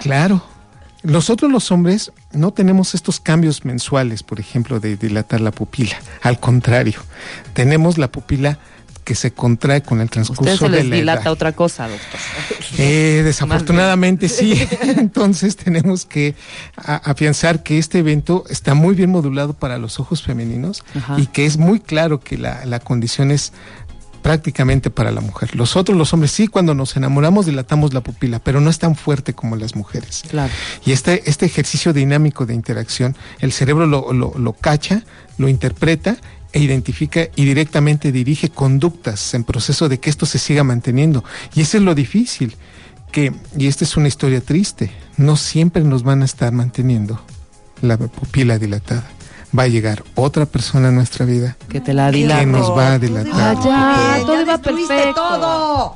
claro. 0.00 0.42
Nosotros 1.02 1.50
los 1.52 1.70
hombres 1.70 2.12
no 2.32 2.50
tenemos 2.52 2.94
estos 2.94 3.20
cambios 3.20 3.64
mensuales, 3.64 4.22
por 4.22 4.40
ejemplo, 4.40 4.80
de 4.80 4.96
dilatar 4.96 5.40
la 5.40 5.52
pupila. 5.52 5.96
Al 6.22 6.40
contrario, 6.40 7.00
tenemos 7.52 7.96
la 7.98 8.08
pupila 8.10 8.58
que 9.06 9.14
se 9.14 9.30
contrae 9.30 9.82
con 9.82 10.00
el 10.00 10.10
transcurso 10.10 10.42
Ustedes 10.42 10.58
se 10.58 10.64
de 10.68 10.82
les 10.82 10.86
la 10.90 10.96
dilata 10.96 11.22
edad. 11.22 11.32
otra 11.32 11.52
cosa, 11.52 11.86
doctor. 11.88 12.20
Eh, 12.76 13.22
desafortunadamente 13.24 14.28
sí. 14.28 14.60
Entonces 14.82 15.56
tenemos 15.56 16.04
que 16.04 16.34
afianzar 16.74 17.62
que 17.62 17.78
este 17.78 18.00
evento 18.00 18.42
está 18.50 18.74
muy 18.74 18.96
bien 18.96 19.10
modulado 19.10 19.54
para 19.54 19.78
los 19.78 20.00
ojos 20.00 20.24
femeninos 20.24 20.82
Ajá. 20.96 21.20
y 21.20 21.28
que 21.28 21.46
es 21.46 21.56
muy 21.56 21.78
claro 21.78 22.18
que 22.18 22.36
la, 22.36 22.64
la 22.64 22.80
condición 22.80 23.30
es 23.30 23.52
prácticamente 24.26 24.90
para 24.90 25.12
la 25.12 25.20
mujer. 25.20 25.54
Los 25.54 25.76
otros, 25.76 25.96
los 25.96 26.12
hombres, 26.12 26.32
sí, 26.32 26.48
cuando 26.48 26.74
nos 26.74 26.96
enamoramos 26.96 27.46
dilatamos 27.46 27.94
la 27.94 28.00
pupila, 28.00 28.40
pero 28.40 28.60
no 28.60 28.70
es 28.70 28.80
tan 28.80 28.96
fuerte 28.96 29.34
como 29.34 29.54
las 29.54 29.76
mujeres. 29.76 30.24
Claro. 30.28 30.52
Y 30.84 30.90
este, 30.90 31.30
este 31.30 31.46
ejercicio 31.46 31.92
dinámico 31.92 32.44
de 32.44 32.52
interacción, 32.52 33.14
el 33.38 33.52
cerebro 33.52 33.86
lo, 33.86 34.12
lo, 34.12 34.34
lo 34.36 34.52
cacha, 34.52 35.04
lo 35.38 35.48
interpreta 35.48 36.16
e 36.52 36.58
identifica 36.58 37.28
y 37.36 37.44
directamente 37.44 38.10
dirige 38.10 38.48
conductas 38.48 39.32
en 39.34 39.44
proceso 39.44 39.88
de 39.88 40.00
que 40.00 40.10
esto 40.10 40.26
se 40.26 40.40
siga 40.40 40.64
manteniendo. 40.64 41.22
Y 41.54 41.60
eso 41.60 41.76
es 41.76 41.84
lo 41.84 41.94
difícil, 41.94 42.56
que, 43.12 43.32
y 43.56 43.68
esta 43.68 43.84
es 43.84 43.96
una 43.96 44.08
historia 44.08 44.40
triste, 44.40 44.90
no 45.18 45.36
siempre 45.36 45.84
nos 45.84 46.02
van 46.02 46.22
a 46.22 46.24
estar 46.24 46.50
manteniendo 46.50 47.20
la 47.80 47.96
pupila 47.96 48.58
dilatada. 48.58 49.08
Va 49.56 49.64
a 49.64 49.68
llegar 49.68 50.02
otra 50.14 50.46
persona 50.46 50.88
a 50.88 50.90
nuestra 50.90 51.24
vida 51.26 51.56
Que 51.68 51.80
te 51.80 51.94
la 51.94 52.10
que 52.10 52.16
dilata. 52.18 52.46
nos 52.46 52.70
va 52.70 52.92
a 52.94 52.98
dilatar. 52.98 53.56
Ah, 53.62 54.16
ya, 54.18 54.24
todo 54.26 54.40
iba 54.42 54.58
perfecto. 54.58 55.14
todo. 55.14 55.94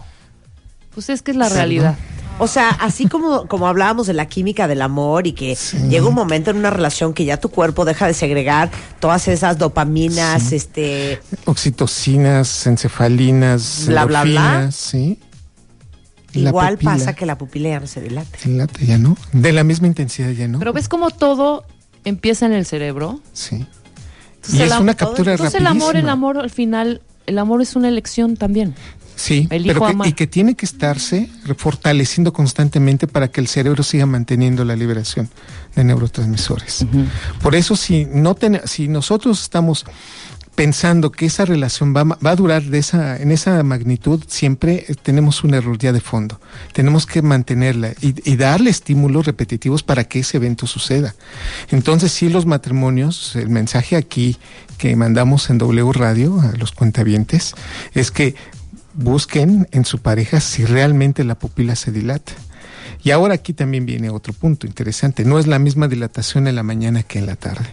Pues 0.95 1.09
es 1.11 1.23
que 1.23 1.31
es 1.33 1.37
la 1.37 1.49
Sí, 1.49 1.55
realidad. 1.55 1.97
O 2.43 2.47
sea, 2.49 2.71
así 2.71 3.07
como, 3.07 3.47
como 3.49 3.69
hablábamos 3.69 4.07
de 4.07 4.15
la 4.15 4.25
química 4.27 4.67
del 4.67 4.81
amor 4.81 5.27
y 5.27 5.33
que 5.33 5.55
Sí. 5.57 5.77
llega 5.91 6.07
un 6.09 6.15
momento 6.15 6.51
en 6.51 6.57
una 6.57 6.71
relación 6.71 7.13
que 7.13 7.27
ya 7.27 7.37
tu 7.39 7.51
cuerpo 7.51 7.85
deja 7.85 8.07
de 8.07 8.15
segregar 8.15 8.71
todas 8.99 9.29
esas 9.29 9.59
dopaminas, 9.59 10.43
Sí. 10.45 10.57
este, 10.57 11.21
Oxitocinas, 11.45 12.67
encefalinas, 12.67 13.85
Bla, 13.89 14.07
bla, 14.07 14.23
bla. 14.25 14.41
endorfinas, 14.41 14.75
sí. 14.75 15.19
Igual 16.33 16.75
pupila 16.75 16.93
pasa 16.93 17.13
que 17.15 17.27
la 17.27 17.37
pupila 17.37 17.69
ya 17.71 17.81
no 17.81 17.87
se 17.87 18.01
dilate. 18.01 18.39
dilata, 18.45 18.81
ya 18.81 18.97
no. 18.99 19.17
De 19.33 19.53
la 19.53 19.63
misma 19.65 19.89
intensidad 19.89 20.31
ya 20.31 20.49
no. 20.49 20.59
Pero 20.61 20.73
ves 20.73 20.89
como 20.89 21.11
todo 21.11 21.65
empieza 22.05 22.47
en 22.47 22.53
el 22.53 22.67
cerebro. 22.67 23.21
sí. 23.33 23.67
Entonces 24.37 24.61
Y 24.61 24.63
es 24.63 24.73
una 24.81 24.95
captura 24.95 25.33
Entonces 25.33 25.61
el 25.61 25.67
amor, 25.67 25.97
el 25.97 26.03
rapidísima. 26.03 26.13
amor 26.13 26.39
al 26.39 26.49
final, 26.51 27.03
el 27.27 27.39
amor 27.39 27.61
es 27.61 27.77
una 27.77 27.89
elección 27.89 28.37
también. 28.39 28.75
Sí, 29.15 29.47
Elijo 29.51 29.85
pero 29.85 30.03
que, 30.03 30.09
y 30.09 30.13
que 30.15 30.27
tiene 30.27 30.55
que 30.55 30.65
estarse 30.65 31.29
fortaleciendo 31.59 32.33
constantemente 32.33 33.07
para 33.07 33.29
que 33.29 33.43
el 33.43 33.49
cerebro 33.49 33.83
siga 33.83 34.07
manteniendo 34.07 34.65
la 34.65 34.77
liberación 34.77 35.29
de 35.77 35.85
neurotransmisores. 35.85 36.87
Por 37.43 37.55
eso 37.55 37.77
si 37.77 38.07
no 38.07 38.35
ten- 38.35 38.63
si 38.65 38.89
nosotros 38.89 39.43
estamos 39.43 39.85
pensando 40.55 41.11
que 41.11 41.27
esa 41.27 41.45
relación 41.45 41.95
va, 41.95 42.05
va 42.05 42.31
a 42.31 42.37
durar 42.37 42.63
de 42.63 42.79
esa, 42.79 43.17
en 43.17 43.31
esa 43.31 43.63
magnitud, 43.63 44.23
siempre 44.27 44.85
eh, 44.89 44.95
tenemos 45.01 45.45
un 45.45 45.55
error 45.55 45.79
ya 45.79 45.93
de 45.93 46.01
fondo. 46.01 46.41
Tenemos 46.73 47.07
que 47.07 47.23
mantenerla 47.23 47.93
y, 48.01 48.15
y 48.31 48.37
darle 48.37 48.71
estímulos 48.71 49.27
repetitivos 49.27 49.83
para 49.83 50.05
que 50.05 50.21
ese 50.21 50.37
evento 50.37 50.67
suceda. 50.67 51.15
Entonces, 51.71 52.13
sí, 52.13 52.29
los 52.29 52.47
matrimonios, 52.47 53.37
el 53.37 53.49
mensaje 53.49 53.97
aquí 53.97 54.37
que 54.79 54.95
mandamos 54.97 55.51
en 55.51 55.59
W 55.59 55.93
Radio 55.93 56.41
a 56.41 56.57
los 56.57 56.73
cuentavientes 56.73 57.55
es 57.95 58.11
que 58.11 58.35
busquen 58.95 59.69
en 59.73 59.85
su 59.85 59.99
pareja 59.99 60.41
si 60.41 60.65
realmente 60.65 61.25
la 61.25 61.39
pupila 61.39 61.77
se 61.77 61.93
dilata. 61.93 62.33
Y 63.03 63.11
ahora 63.13 63.35
aquí 63.35 63.53
también 63.53 63.87
viene 63.87 64.11
otro 64.11 64.33
punto 64.33 64.67
interesante. 64.67 65.25
No 65.25 65.39
es 65.39 65.47
la 65.47 65.59
misma 65.59 65.89
dilatación 65.89 66.47
en 66.47 66.55
la 66.55 66.63
mañana 66.63 67.03
que 67.03 67.19
en 67.19 67.27
la 67.27 67.37
tarde. 67.37 67.67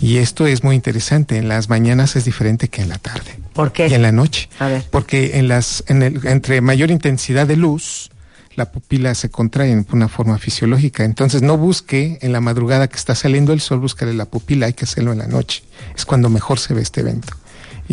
Y 0.00 0.16
esto 0.16 0.46
es 0.46 0.64
muy 0.64 0.74
interesante. 0.74 1.36
En 1.36 1.48
las 1.48 1.68
mañanas 1.68 2.16
es 2.16 2.24
diferente 2.24 2.68
que 2.68 2.82
en 2.82 2.88
la 2.88 2.98
tarde. 2.98 3.38
¿Por 3.52 3.72
qué? 3.72 3.88
Y 3.88 3.94
en 3.94 4.02
la 4.02 4.12
noche. 4.12 4.48
A 4.58 4.68
ver. 4.68 4.84
Porque 4.90 5.38
en 5.38 5.48
las, 5.48 5.84
en 5.86 6.02
el, 6.02 6.26
entre 6.26 6.60
mayor 6.60 6.90
intensidad 6.90 7.46
de 7.46 7.56
luz, 7.56 8.10
la 8.56 8.70
pupila 8.70 9.14
se 9.14 9.30
contrae 9.30 9.70
en 9.70 9.86
una 9.92 10.08
forma 10.08 10.38
fisiológica. 10.38 11.04
Entonces 11.04 11.42
no 11.42 11.56
busque 11.56 12.18
en 12.20 12.32
la 12.32 12.40
madrugada 12.40 12.88
que 12.88 12.96
está 12.96 13.14
saliendo 13.14 13.52
el 13.52 13.60
sol, 13.60 13.78
buscarle 13.80 14.14
la 14.14 14.26
pupila, 14.26 14.66
hay 14.66 14.72
que 14.74 14.84
hacerlo 14.84 15.12
en 15.12 15.18
la 15.18 15.26
noche. 15.26 15.62
Es 15.96 16.04
cuando 16.04 16.28
mejor 16.28 16.58
se 16.58 16.74
ve 16.74 16.82
este 16.82 17.00
evento. 17.00 17.36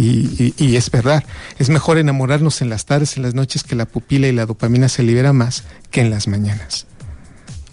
Y, 0.01 0.53
y- 0.57 0.65
y 0.65 0.75
es 0.77 0.89
verdad, 0.89 1.23
es 1.57 1.69
mejor 1.69 1.97
enamorarnos 1.97 2.61
en 2.61 2.69
las 2.69 2.85
tardes, 2.85 3.17
en 3.17 3.23
las 3.23 3.33
noches, 3.35 3.63
que 3.63 3.75
la 3.75 3.85
pupila 3.85 4.27
y 4.27 4.31
la 4.31 4.45
dopamina 4.45 4.87
se 4.87 5.03
libera 5.03 5.33
más 5.33 5.63
que 5.91 5.99
en 6.01 6.09
las 6.09 6.27
mañanas. 6.29 6.87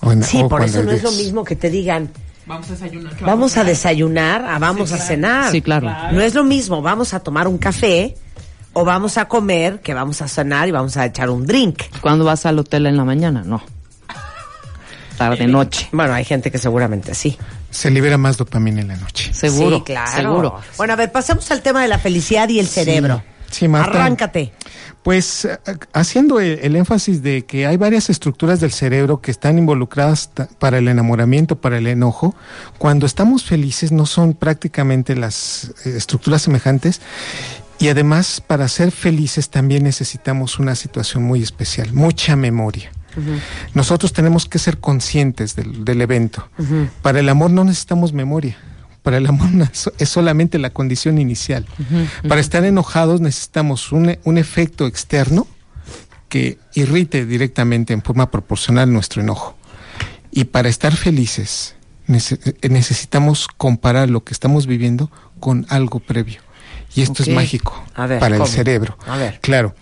O 0.00 0.10
en- 0.10 0.24
Sí, 0.24 0.38
o 0.42 0.48
por 0.48 0.62
eso 0.64 0.82
no 0.82 0.90
es 0.90 1.02
lo 1.04 1.12
mismo 1.12 1.44
que 1.44 1.54
te 1.54 1.70
digan, 1.70 2.10
Vamos 2.46 2.68
a 2.68 2.72
desayunar. 2.72 3.16
¿qué 3.16 3.24
vamos 3.24 3.56
a 3.56 3.64
desayunar, 3.64 4.44
a 4.44 4.58
vamos 4.58 4.92
a 4.92 4.98
cenar. 4.98 5.52
Sí, 5.52 5.60
claro. 5.62 5.88
No 6.12 6.20
es 6.20 6.34
lo 6.34 6.42
mismo, 6.44 6.82
vamos 6.82 7.14
a 7.14 7.20
tomar 7.20 7.46
un 7.48 7.58
café 7.58 8.16
o 8.72 8.84
vamos 8.84 9.18
a 9.18 9.26
comer 9.26 9.80
que 9.80 9.94
vamos 9.94 10.20
a 10.22 10.28
cenar 10.28 10.68
y 10.68 10.70
vamos 10.72 10.96
a 10.96 11.06
echar 11.06 11.30
un 11.30 11.46
drink. 11.46 11.80
Cuando 12.00 12.24
vas 12.24 12.44
al 12.46 12.58
hotel 12.58 12.86
en 12.86 12.96
la 12.96 13.04
mañana, 13.04 13.42
no. 13.44 13.62
Tarde, 15.16 15.46
noche. 15.46 15.88
Bueno, 15.92 16.14
hay 16.14 16.24
gente 16.24 16.50
que 16.50 16.58
seguramente 16.58 17.14
sí. 17.14 17.38
Se 17.70 17.90
libera 17.90 18.18
más 18.18 18.36
dopamina 18.36 18.80
en 18.80 18.88
la 18.88 18.96
noche. 18.96 19.32
Seguro. 19.32 19.78
Sí, 19.78 19.82
claro. 19.84 20.10
Seguro. 20.16 20.60
Bueno, 20.76 20.92
a 20.92 20.96
ver, 20.96 21.12
pasemos 21.12 21.50
al 21.50 21.62
tema 21.62 21.82
de 21.82 21.88
la 21.88 21.98
felicidad 21.98 22.48
y 22.48 22.58
el 22.58 22.66
cerebro. 22.66 23.22
Sí, 23.50 23.68
Marta. 23.68 24.02
Arráncate. 24.02 24.52
Pues 25.02 25.44
eh, 25.44 25.58
haciendo 25.92 26.40
el, 26.40 26.58
el 26.62 26.76
énfasis 26.76 27.22
de 27.22 27.44
que 27.46 27.66
hay 27.66 27.76
varias 27.76 28.10
estructuras 28.10 28.60
del 28.60 28.72
cerebro 28.72 29.20
que 29.20 29.30
están 29.30 29.56
involucradas 29.56 30.30
para 30.58 30.78
el 30.78 30.88
enamoramiento, 30.88 31.60
para 31.60 31.78
el 31.78 31.86
enojo, 31.86 32.34
cuando 32.78 33.06
estamos 33.06 33.44
felices 33.44 33.92
no 33.92 34.04
son 34.04 34.34
prácticamente 34.34 35.14
las 35.14 35.72
eh, 35.84 35.94
estructuras 35.96 36.42
semejantes 36.42 37.00
y 37.78 37.88
además 37.88 38.42
para 38.44 38.68
ser 38.68 38.90
felices 38.90 39.50
también 39.50 39.84
necesitamos 39.84 40.58
una 40.58 40.74
situación 40.74 41.22
muy 41.22 41.42
especial, 41.42 41.92
mucha 41.92 42.34
memoria. 42.34 42.90
Nosotros 43.74 44.12
tenemos 44.12 44.46
que 44.46 44.58
ser 44.58 44.78
conscientes 44.78 45.56
del, 45.56 45.84
del 45.84 46.00
evento. 46.00 46.48
Para 47.02 47.20
el 47.20 47.28
amor 47.28 47.50
no 47.50 47.64
necesitamos 47.64 48.12
memoria. 48.12 48.56
Para 49.02 49.18
el 49.18 49.26
amor 49.26 49.48
es 49.98 50.08
solamente 50.08 50.58
la 50.58 50.70
condición 50.70 51.18
inicial. 51.18 51.66
Para 52.28 52.40
estar 52.40 52.64
enojados 52.64 53.20
necesitamos 53.20 53.92
un, 53.92 54.18
un 54.24 54.38
efecto 54.38 54.86
externo 54.86 55.46
que 56.28 56.58
irrite 56.74 57.24
directamente 57.24 57.92
en 57.92 58.02
forma 58.02 58.30
proporcional 58.30 58.92
nuestro 58.92 59.22
enojo. 59.22 59.56
Y 60.32 60.44
para 60.44 60.68
estar 60.68 60.94
felices 60.94 61.76
eh, 62.08 62.68
necesitamos 62.68 63.48
comparar 63.48 64.10
lo 64.10 64.22
que 64.24 64.32
estamos 64.32 64.66
viviendo 64.66 65.10
con 65.40 65.66
algo 65.68 66.00
previo. 66.00 66.40
Y 66.94 67.02
esto 67.02 67.22
es 67.22 67.28
mágico 67.28 67.84
ver, 67.96 68.18
para 68.18 68.36
¿cómo? 68.36 68.46
el 68.46 68.50
cerebro. 68.50 68.96
A 69.06 69.16
ver. 69.16 69.38
Claro. 69.40 69.74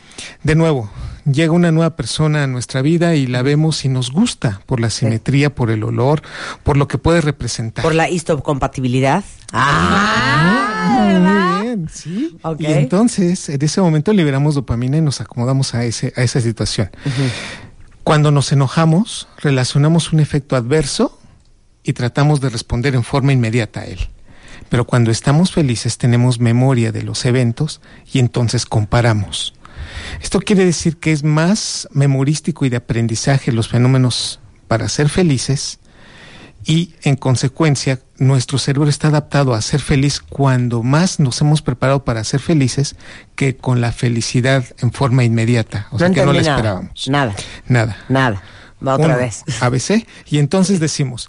De 0.43 0.55
nuevo, 0.55 0.91
llega 1.25 1.52
una 1.52 1.73
nueva 1.73 1.97
persona 1.97 2.45
a 2.45 2.47
nuestra 2.47 2.83
vida 2.83 3.14
y 3.14 3.26
la 3.26 3.43
vemos 3.43 3.85
y 3.85 3.88
nos 3.88 4.11
gusta 4.11 4.61
por 4.66 4.81
la 4.81 4.90
simetría, 4.90 5.54
por 5.54 5.71
el 5.71 5.85
olor, 5.85 6.23
por 6.62 6.76
lo 6.76 6.88
que 6.88 6.99
puede 6.99 7.21
representar. 7.21 7.83
Por 7.83 7.95
la 7.95 8.09
histocompatibilidad. 8.09 9.25
Ah, 9.52 10.99
muy 11.00 11.62
bien, 11.62 11.88
sí. 11.93 12.37
Ok. 12.43 12.61
Y 12.61 12.66
entonces, 12.66 13.49
en 13.49 13.62
ese 13.62 13.81
momento 13.81 14.12
liberamos 14.12 14.54
dopamina 14.54 14.97
y 14.97 15.00
nos 15.00 15.21
acomodamos 15.21 15.75
a, 15.75 15.85
ese, 15.85 16.12
a 16.16 16.23
esa 16.23 16.40
situación. 16.40 16.90
Cuando 18.02 18.31
nos 18.31 18.52
enojamos, 18.52 19.28
relacionamos 19.38 20.12
un 20.12 20.21
efecto 20.21 20.57
adverso 20.57 21.19
y 21.83 21.95
tratamos 21.95 22.40
de 22.40 22.50
responder 22.50 22.95
en 22.95 23.02
forma 23.02 23.33
inmediata 23.33 23.81
a 23.81 23.85
él. 23.85 23.99
Pero 24.69 24.87
cuando 24.87 25.11
estamos 25.11 25.52
felices 25.52 25.99
tenemos 25.99 26.40
memoria 26.40 26.90
de 26.93 27.02
los 27.02 27.25
eventos 27.25 27.81
y 28.12 28.19
entonces 28.19 28.66
comparamos. 28.66 29.54
Esto 30.22 30.40
quiere 30.40 30.64
decir 30.64 30.96
que 30.98 31.12
es 31.12 31.24
más 31.24 31.88
memorístico 31.92 32.64
y 32.64 32.68
de 32.68 32.76
aprendizaje 32.78 33.52
los 33.52 33.68
fenómenos 33.68 34.40
para 34.68 34.88
ser 34.88 35.08
felices 35.08 35.78
y 36.66 36.94
en 37.02 37.16
consecuencia 37.16 38.00
nuestro 38.16 38.56
cerebro 38.58 38.88
está 38.88 39.08
adaptado 39.08 39.52
a 39.54 39.60
ser 39.60 39.80
feliz 39.80 40.20
cuando 40.20 40.82
más 40.82 41.20
nos 41.20 41.40
hemos 41.42 41.60
preparado 41.60 42.04
para 42.04 42.24
ser 42.24 42.40
felices 42.40 42.96
que 43.34 43.56
con 43.56 43.80
la 43.82 43.92
felicidad 43.92 44.64
en 44.78 44.90
forma 44.92 45.24
inmediata, 45.24 45.88
o 45.90 45.98
sea 45.98 46.10
que 46.10 46.24
no 46.24 46.32
la 46.32 46.40
nada. 46.40 46.54
esperábamos. 46.56 47.08
Nada, 47.08 47.34
Nada. 47.68 47.96
nada. 48.08 48.42
Va 48.86 48.94
otra 48.94 49.06
Uno, 49.08 49.16
vez. 49.18 49.44
ABC. 49.60 50.06
Y 50.26 50.38
entonces 50.38 50.80
decimos, 50.80 51.28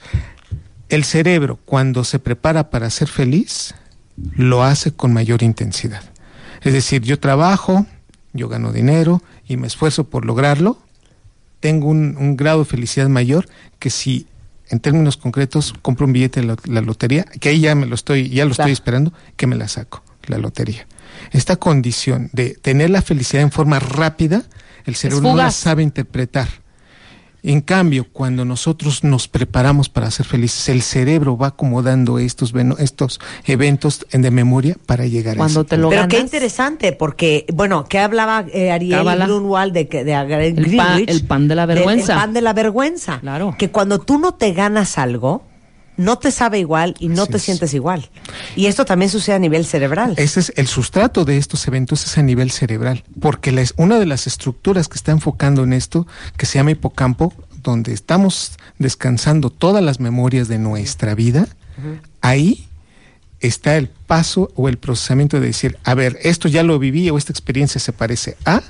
el 0.90 1.04
cerebro 1.04 1.60
cuando 1.66 2.04
se 2.04 2.20
prepara 2.20 2.70
para 2.70 2.90
ser 2.90 3.08
feliz, 3.10 3.76
lo 4.36 4.64
hace 4.64 4.94
con 4.94 5.12
mayor 5.14 5.44
intensidad. 5.44 6.04
Es 6.62 6.74
decir, 6.74 7.02
yo 7.02 7.20
trabajo, 7.20 7.86
yo 8.36 8.48
gano 8.48 8.72
dinero 8.72 9.22
y 9.48 9.58
me 9.58 9.68
esfuerzo 9.68 10.04
por 10.06 10.26
lograrlo, 10.26 10.78
tengo 11.60 11.88
un, 11.88 12.16
un 12.18 12.38
grado 12.38 12.60
de 12.60 12.66
felicidad 12.66 13.08
mayor 13.10 13.48
que 13.80 13.90
si 13.90 14.28
en 14.70 14.80
términos 14.80 15.18
concretos 15.18 15.74
compro 15.82 16.06
un 16.06 16.14
billete 16.14 16.42
de 16.42 16.48
la, 16.48 16.56
la 16.66 16.82
lotería, 16.82 17.24
que 17.40 17.50
ahí 17.50 17.60
ya 17.62 17.76
me 17.76 17.86
lo 17.86 17.96
estoy, 17.96 18.30
ya 18.30 18.46
lo 18.46 18.52
Claro. 18.52 18.64
estoy 18.70 18.72
esperando, 18.74 19.14
que 19.36 19.48
me 19.48 19.56
la 19.56 19.68
saco, 19.68 20.04
la 20.28 20.38
lotería. 20.38 20.88
Esta 21.32 21.56
condición 21.56 22.30
de 22.34 22.52
tener 22.56 22.90
la 22.90 23.02
felicidad 23.02 23.42
en 23.44 23.52
forma 23.52 23.80
rápida, 23.80 24.44
el 24.86 24.96
cerebro 24.96 25.30
no 25.30 25.36
la 25.36 25.52
sabe 25.52 25.82
interpretar. 25.84 26.48
En 27.48 27.62
cambio, 27.62 28.08
cuando 28.12 28.44
nosotros 28.44 29.04
nos 29.04 29.28
preparamos 29.28 29.88
para 29.88 30.10
ser 30.10 30.26
felices, 30.26 30.68
el 30.70 30.82
cerebro 30.82 31.38
va 31.38 31.48
acomodando 31.48 32.18
estos, 32.18 32.54
estos 32.80 33.20
eventos 33.46 34.06
en 34.12 34.24
de 34.24 34.32
memoria 34.32 34.76
para 34.88 35.06
llegar 35.06 35.38
Cuando 35.38 35.60
a 35.60 35.64
ese 35.64 35.70
te 35.70 35.78
lo 35.78 35.90
Pero 35.90 36.02
ganas. 36.02 36.16
qué 36.16 36.20
interesante, 36.22 36.92
porque, 36.94 37.46
bueno, 37.54 37.86
¿qué 37.88 38.00
hablaba 38.00 38.46
eh, 38.52 38.72
Ariel 38.72 38.98
Cábala. 39.00 39.26
Grunwald 39.28 39.74
de, 39.74 39.88
que- 39.88 40.04
de, 40.04 40.16
Ariel 40.16 40.58
El 40.58 40.76
pa- 40.76 40.86
Greenwich? 40.96 41.10
el 41.10 41.24
pan 41.26 41.48
de 41.48 41.56
la 41.56 41.66
vergüenza. 41.68 42.14
el 42.14 42.20
pan 42.20 42.34
de 42.34 42.42
la 42.42 42.54
vergüenza. 42.54 43.20
Claro. 43.20 43.56
Que 43.60 43.70
cuando 43.70 44.00
tú 44.00 44.18
no 44.18 44.34
te 44.34 44.52
ganas 44.54 44.98
algo, 44.98 45.44
no 45.98 46.18
te 46.18 46.32
sabe 46.32 46.60
igual 46.60 46.96
y 47.00 47.08
no 47.08 47.24
Así 47.24 47.32
te 47.32 47.38
es. 47.38 47.44
sientes 47.44 47.74
igual. 47.74 48.10
Y 48.56 48.68
esto 48.68 48.86
también 48.86 49.10
sucede 49.10 49.36
a 49.36 49.40
nivel 49.40 49.66
cerebral. 49.66 50.14
Ese 50.18 50.40
es 50.40 50.54
el 50.56 50.68
sustrato 50.68 51.26
de 51.26 51.38
estos 51.38 51.68
eventos 51.68 52.06
es 52.06 52.18
a 52.18 52.22
nivel 52.24 52.52
cerebral, 52.52 53.04
porque 53.20 53.52
la 53.52 53.64
una 53.78 54.00
de 54.00 54.06
las 54.06 54.28
estructuras 54.28 54.88
que 54.88 54.96
está 54.96 55.12
enfocando 55.12 55.64
en 55.64 55.74
esto, 55.74 56.08
que 56.38 56.46
se 56.46 56.60
llama 56.60 56.72
hipocampo, 56.72 57.34
donde 57.64 57.94
estamos 57.94 58.54
descansando 58.78 59.50
todas 59.50 59.84
las 59.84 60.00
memorias 60.00 60.48
de 60.48 60.60
nuestra 60.60 61.16
vida, 61.16 61.48
ahí 62.22 62.68
está 63.40 63.78
el 63.78 63.88
paso 63.88 64.52
o 64.56 64.70
el 64.70 64.78
procesamiento 64.78 65.40
de 65.40 65.48
decir, 65.48 65.78
a 65.84 65.94
ver, 65.94 66.18
esto 66.22 66.48
ya 66.48 66.64
lo 66.64 66.80
viví 66.80 67.10
o 67.10 67.18
esta 67.18 67.32
experiencia 67.32 67.80
se 67.80 67.94
parece 67.94 68.38
a, 68.46 68.62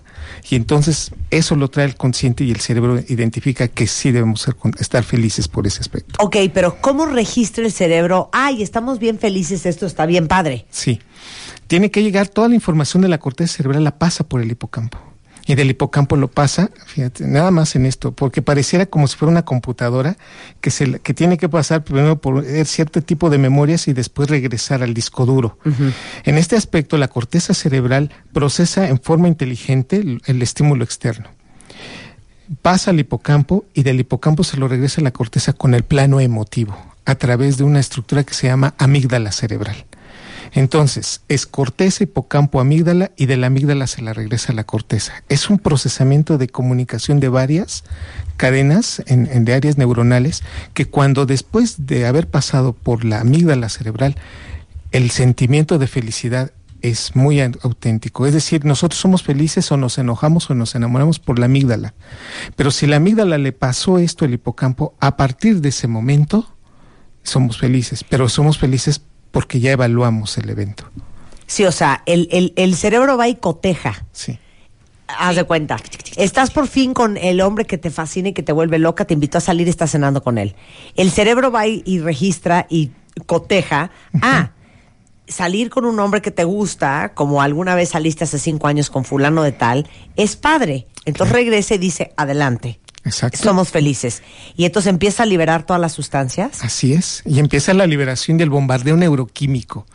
y 0.49 0.55
entonces 0.55 1.11
eso 1.29 1.55
lo 1.55 1.69
trae 1.69 1.85
el 1.85 1.95
consciente 1.95 2.43
y 2.43 2.51
el 2.51 2.59
cerebro 2.59 2.99
identifica 3.07 3.67
que 3.67 3.87
sí 3.87 4.11
debemos 4.11 4.41
ser, 4.41 4.55
estar 4.79 5.03
felices 5.03 5.47
por 5.47 5.67
ese 5.67 5.81
aspecto. 5.81 6.15
Ok, 6.23 6.37
pero 6.53 6.79
¿cómo 6.81 7.05
registra 7.05 7.65
el 7.65 7.71
cerebro? 7.71 8.29
Ay, 8.31 8.63
estamos 8.63 8.99
bien 8.99 9.19
felices, 9.19 9.65
esto 9.65 9.85
está 9.85 10.05
bien 10.05 10.27
padre. 10.27 10.65
Sí, 10.69 10.99
tiene 11.67 11.91
que 11.91 12.03
llegar 12.03 12.27
toda 12.27 12.47
la 12.47 12.55
información 12.55 13.01
de 13.01 13.09
la 13.09 13.17
corteza 13.17 13.57
cerebral, 13.57 13.83
la 13.83 13.97
pasa 13.97 14.23
por 14.27 14.41
el 14.41 14.51
hipocampo 14.51 15.14
y 15.45 15.55
del 15.55 15.69
hipocampo 15.69 16.15
lo 16.15 16.27
pasa, 16.27 16.71
fíjate, 16.87 17.27
nada 17.27 17.51
más 17.51 17.75
en 17.75 17.85
esto, 17.85 18.11
porque 18.11 18.41
pareciera 18.41 18.87
como 18.87 19.07
si 19.07 19.15
fuera 19.15 19.31
una 19.31 19.45
computadora 19.45 20.17
que, 20.59 20.71
se, 20.71 20.99
que 20.99 21.13
tiene 21.13 21.37
que 21.37 21.49
pasar 21.49 21.83
primero 21.83 22.19
por 22.19 22.43
cierto 22.65 23.01
tipo 23.01 23.29
de 23.29 23.37
memorias 23.37 23.87
y 23.87 23.93
después 23.93 24.29
regresar 24.29 24.81
al 24.81 24.93
disco 24.93 25.25
duro. 25.25 25.57
En 26.23 26.37
este 26.37 26.55
aspecto, 26.55 26.97
la 26.97 27.07
corteza 27.07 27.53
cerebral 27.53 28.11
procesa 28.33 28.89
en 28.89 28.99
forma 28.99 29.27
inteligente 29.27 29.97
el, 29.97 30.21
el 30.25 30.41
estímulo 30.41 30.83
externo. 30.83 31.29
Pasa 32.61 32.91
al 32.91 32.99
hipocampo 32.99 33.65
y 33.73 33.83
del 33.83 33.99
hipocampo 33.99 34.43
se 34.43 34.57
lo 34.57 34.67
regresa 34.67 35.01
a 35.01 35.03
la 35.03 35.11
corteza 35.11 35.53
con 35.53 35.73
el 35.73 35.83
plano 35.83 36.19
emotivo, 36.19 36.77
a 37.05 37.15
través 37.15 37.57
de 37.57 37.63
una 37.63 37.79
estructura 37.79 38.23
que 38.23 38.33
se 38.33 38.47
llama 38.47 38.73
amígdala 38.77 39.31
cerebral. 39.31 39.85
Entonces, 40.55 41.21
es 41.27 41.45
corteza, 41.45 42.05
hipocampo, 42.05 42.61
amígdala 42.61 43.11
y 43.17 43.25
de 43.25 43.35
la 43.35 43.47
amígdala 43.47 43.87
se 43.87 44.01
la 44.01 44.13
regresa 44.13 44.53
a 44.53 44.55
la 44.55 44.63
corteza. 44.63 45.11
Es 45.27 45.49
un 45.49 45.59
procesamiento 45.59 46.37
de 46.37 46.47
comunicación 46.47 47.19
de 47.19 47.27
varias 47.27 47.83
cadenas 48.37 49.03
en, 49.05 49.43
de 49.43 49.53
áreas 49.53 49.77
neuronales 49.77 50.43
que 50.73 50.85
cuando 50.85 51.25
después 51.25 51.85
de 51.85 52.07
haber 52.07 52.27
pasado 52.27 52.71
por 52.71 53.03
la 53.03 53.19
amígdala 53.19 53.67
cerebral, 53.67 54.15
el 54.91 55.11
sentimiento 55.11 55.77
de 55.77 55.87
felicidad 55.87 56.53
es 56.81 57.17
muy 57.17 57.41
auténtico. 57.41 58.25
Es 58.25 58.33
decir, 58.33 58.63
nosotros 58.63 59.01
somos 59.01 59.23
felices 59.23 59.69
o 59.73 59.77
nos 59.77 59.97
enojamos 59.97 60.49
o 60.49 60.55
nos 60.55 60.73
enamoramos 60.73 61.19
por 61.19 61.37
la 61.37 61.47
amígdala. 61.47 61.95
Pero 62.55 62.71
si 62.71 62.87
la 62.87 62.95
amígdala 62.95 63.37
le 63.37 63.51
pasó 63.51 63.97
esto 63.97 64.23
al 64.23 64.33
hipocampo, 64.33 64.95
a 65.01 65.17
partir 65.17 65.59
de 65.59 65.69
ese 65.69 65.89
momento 65.89 66.47
somos 67.23 67.57
felices, 67.57 68.05
pero 68.07 68.29
somos 68.29 68.57
felices 68.57 69.01
porque 69.35 69.59
ya 69.59 69.73
evaluamos 69.73 70.37
el 70.37 70.49
evento. 70.49 70.85
Sí, 71.45 71.65
o 71.65 71.71
sea, 71.73 72.03
el, 72.05 72.53
el, 72.55 72.73
cerebro 72.77 73.17
va 73.17 73.27
y 73.27 73.35
coteja. 73.35 74.05
Sí. 74.13 74.39
Haz 75.09 75.35
de 75.35 75.43
cuenta. 75.43 75.75
Estás 76.15 76.51
por 76.51 76.69
fin 76.69 76.93
con 76.93 77.17
el 77.17 77.41
hombre 77.41 77.65
que 77.65 77.77
te 77.77 77.89
fascina 77.89 78.29
y 78.29 78.33
que 78.33 78.43
te 78.43 78.53
vuelve 78.53 78.79
loca, 78.79 79.03
te 79.03 79.13
invitó 79.13 79.39
a 79.39 79.41
salir 79.41 79.67
y 79.67 79.71
estás 79.71 79.91
cenando 79.91 80.23
con 80.23 80.37
él. 80.37 80.55
El 80.95 81.11
cerebro 81.11 81.51
va 81.51 81.67
y, 81.67 81.99
registra 81.99 82.65
y 82.69 82.91
coteja. 83.25 83.91
Ah, 84.21 84.51
salir 85.27 85.69
con 85.69 85.83
un 85.83 85.99
hombre 85.99 86.21
que 86.21 86.31
te 86.31 86.45
gusta, 86.45 87.11
como 87.13 87.41
alguna 87.41 87.75
vez 87.75 87.89
saliste 87.89 88.23
hace 88.23 88.39
cinco 88.39 88.67
años 88.67 88.89
con 88.89 89.03
fulano 89.03 89.43
de 89.43 89.51
tal, 89.51 89.85
es 90.15 90.37
padre. 90.37 90.87
Entonces 91.03 91.35
regresa 91.35 91.75
y 91.75 91.79
dice, 91.79 92.13
adelante. 92.15 92.79
Exacto. 93.05 93.37
Somos 93.37 93.69
felices. 93.69 94.23
Y 94.57 94.65
entonces 94.65 94.89
empieza 94.89 95.23
a 95.23 95.25
liberar 95.25 95.65
todas 95.65 95.79
las 95.79 95.93
sustancias. 95.93 96.63
Así 96.63 96.93
es. 96.93 97.21
Y 97.25 97.39
empieza 97.39 97.73
la 97.73 97.85
liberación 97.85 98.37
del 98.37 98.49
bombardeo 98.49 98.97
neuroquímico. 98.97 99.85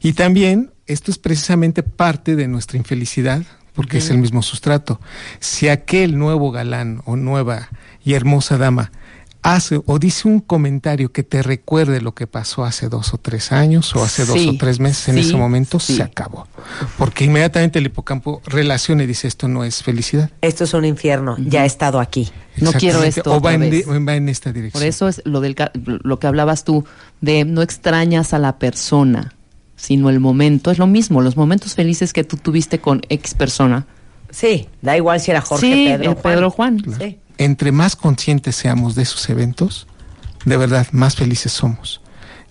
Y 0.00 0.14
también 0.14 0.72
esto 0.86 1.10
es 1.10 1.18
precisamente 1.18 1.82
parte 1.82 2.36
de 2.36 2.48
nuestra 2.48 2.78
infelicidad, 2.78 3.42
porque 3.74 3.98
es 3.98 4.10
el 4.10 4.18
mismo 4.18 4.42
sustrato. 4.42 5.00
Si 5.40 5.68
aquel 5.68 6.18
nuevo 6.18 6.50
galán 6.50 7.02
o 7.04 7.16
nueva 7.16 7.68
y 8.04 8.14
hermosa 8.14 8.56
dama 8.56 8.92
hace 9.44 9.78
o 9.84 9.98
dice 9.98 10.26
un 10.26 10.40
comentario 10.40 11.12
que 11.12 11.22
te 11.22 11.42
recuerde 11.42 12.00
lo 12.00 12.14
que 12.14 12.26
pasó 12.26 12.64
hace 12.64 12.88
dos 12.88 13.12
o 13.12 13.18
tres 13.18 13.52
años 13.52 13.94
o 13.94 14.02
hace 14.02 14.24
dos 14.24 14.46
o 14.46 14.56
tres 14.56 14.80
meses 14.80 15.10
en 15.10 15.18
ese 15.18 15.36
momento, 15.36 15.78
se 15.78 16.02
acabó. 16.02 16.48
Porque 16.96 17.26
inmediatamente 17.26 17.78
el 17.78 17.86
hipocampo 17.86 18.40
relaciona 18.46 19.04
y 19.04 19.06
dice 19.06 19.28
esto 19.28 19.46
no 19.46 19.62
es 19.62 19.82
felicidad. 19.82 20.30
Esto 20.40 20.64
es 20.64 20.72
un 20.72 20.86
infierno, 20.86 21.36
ya 21.38 21.64
he 21.64 21.66
estado 21.66 22.00
aquí. 22.00 22.30
No 22.56 22.72
quiero 22.72 23.02
esto. 23.02 23.34
O 23.34 23.40
va 23.40 23.52
en, 23.52 24.28
esta 24.28 24.50
dirección. 24.50 24.80
Por 24.80 24.88
eso 24.88 25.08
es 25.08 25.20
lo, 25.26 25.42
del, 25.42 25.54
lo 25.84 26.18
que 26.18 26.26
hablabas 26.26 26.64
tú, 26.64 26.86
de 27.20 27.44
no 27.44 27.60
extrañas 27.60 28.32
a 28.32 28.38
la 28.38 28.58
persona, 28.58 29.34
sino 29.76 30.08
el 30.08 30.20
momento. 30.20 30.70
Es 30.70 30.78
lo 30.78 30.86
mismo, 30.86 31.20
los 31.20 31.36
momentos 31.36 31.74
felices 31.74 32.14
que 32.14 32.24
tú 32.24 32.38
tuviste 32.38 32.78
con 32.78 33.02
X 33.10 33.34
persona. 33.34 33.86
Sí, 34.30 34.68
da 34.80 34.96
igual 34.96 35.20
si 35.20 35.32
era 35.32 35.42
Jorge, 35.42 35.98
Pedro, 35.98 36.16
Pedro 36.16 36.50
Juan. 36.50 36.82
Sí 36.98 37.18
entre 37.38 37.72
más 37.72 37.96
conscientes 37.96 38.56
seamos 38.56 38.94
de 38.94 39.02
esos 39.02 39.28
eventos, 39.28 39.86
de 40.44 40.56
verdad, 40.56 40.86
más 40.92 41.16
felices 41.16 41.52
somos. 41.52 42.00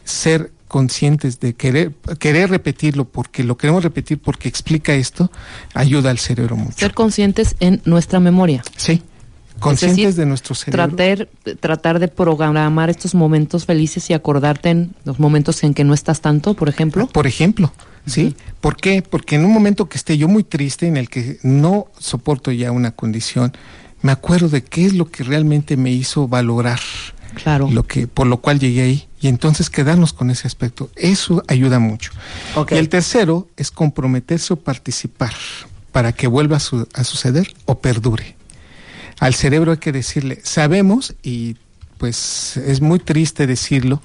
Ser 0.03 0.51
conscientes 0.67 1.39
de 1.39 1.53
querer, 1.53 1.91
querer 2.17 2.49
repetirlo 2.49 3.05
porque 3.05 3.43
lo 3.43 3.57
queremos 3.57 3.83
repetir 3.83 4.19
porque 4.19 4.49
explica 4.49 4.95
esto, 4.95 5.31
ayuda 5.75 6.09
al 6.09 6.17
cerebro 6.17 6.55
mucho. 6.55 6.79
Ser 6.79 6.95
conscientes 6.95 7.55
en 7.59 7.79
nuestra 7.85 8.19
memoria. 8.19 8.63
Sí, 8.75 9.03
conscientes 9.59 10.15
de 10.15 10.25
nuestro 10.25 10.55
cerebro. 10.55 10.95
Tratar, 10.95 11.29
tratar 11.59 11.99
de 11.99 12.07
programar 12.07 12.89
estos 12.89 13.13
momentos 13.13 13.65
felices 13.65 14.09
y 14.09 14.13
acordarte 14.13 14.71
en 14.71 14.95
los 15.05 15.19
momentos 15.19 15.63
en 15.63 15.75
que 15.75 15.83
no 15.83 15.93
estás 15.93 16.21
tanto, 16.21 16.55
por 16.55 16.69
ejemplo. 16.69 17.05
Por 17.05 17.27
ejemplo, 17.27 17.71
¿sí? 18.07 18.35
¿Por 18.59 18.75
qué? 18.75 19.03
Porque 19.03 19.35
en 19.35 19.45
un 19.45 19.53
momento 19.53 19.87
que 19.87 19.97
esté 19.97 20.17
yo 20.17 20.27
muy 20.27 20.43
triste, 20.43 20.87
en 20.87 20.97
el 20.97 21.07
que 21.07 21.37
no 21.43 21.85
soporto 21.99 22.51
ya 22.51 22.71
una 22.71 22.91
condición, 22.91 23.53
me 24.03 24.11
acuerdo 24.11 24.49
de 24.49 24.63
qué 24.63 24.85
es 24.85 24.93
lo 24.93 25.09
que 25.09 25.23
realmente 25.23 25.77
me 25.77 25.89
hizo 25.89 26.27
valorar 26.27 26.79
claro. 27.33 27.69
lo 27.71 27.87
que 27.87 28.05
por 28.05 28.27
lo 28.27 28.37
cual 28.37 28.59
llegué 28.59 28.81
ahí. 28.83 29.07
Y 29.21 29.29
entonces 29.29 29.69
quedarnos 29.69 30.11
con 30.11 30.29
ese 30.29 30.45
aspecto 30.45 30.91
eso 30.95 31.41
ayuda 31.47 31.79
mucho. 31.79 32.11
Y 32.69 32.75
el 32.75 32.89
tercero 32.89 33.47
es 33.55 33.71
comprometerse 33.71 34.53
o 34.53 34.57
participar 34.57 35.33
para 35.93 36.11
que 36.11 36.27
vuelva 36.27 36.57
a, 36.57 36.99
a 36.99 37.03
suceder 37.03 37.53
o 37.65 37.79
perdure. 37.79 38.35
Al 39.19 39.33
cerebro 39.33 39.71
hay 39.71 39.77
que 39.77 39.93
decirle 39.93 40.41
sabemos 40.43 41.15
y 41.23 41.55
pues 41.97 42.57
es 42.57 42.81
muy 42.81 42.99
triste 42.99 43.47
decirlo, 43.47 44.01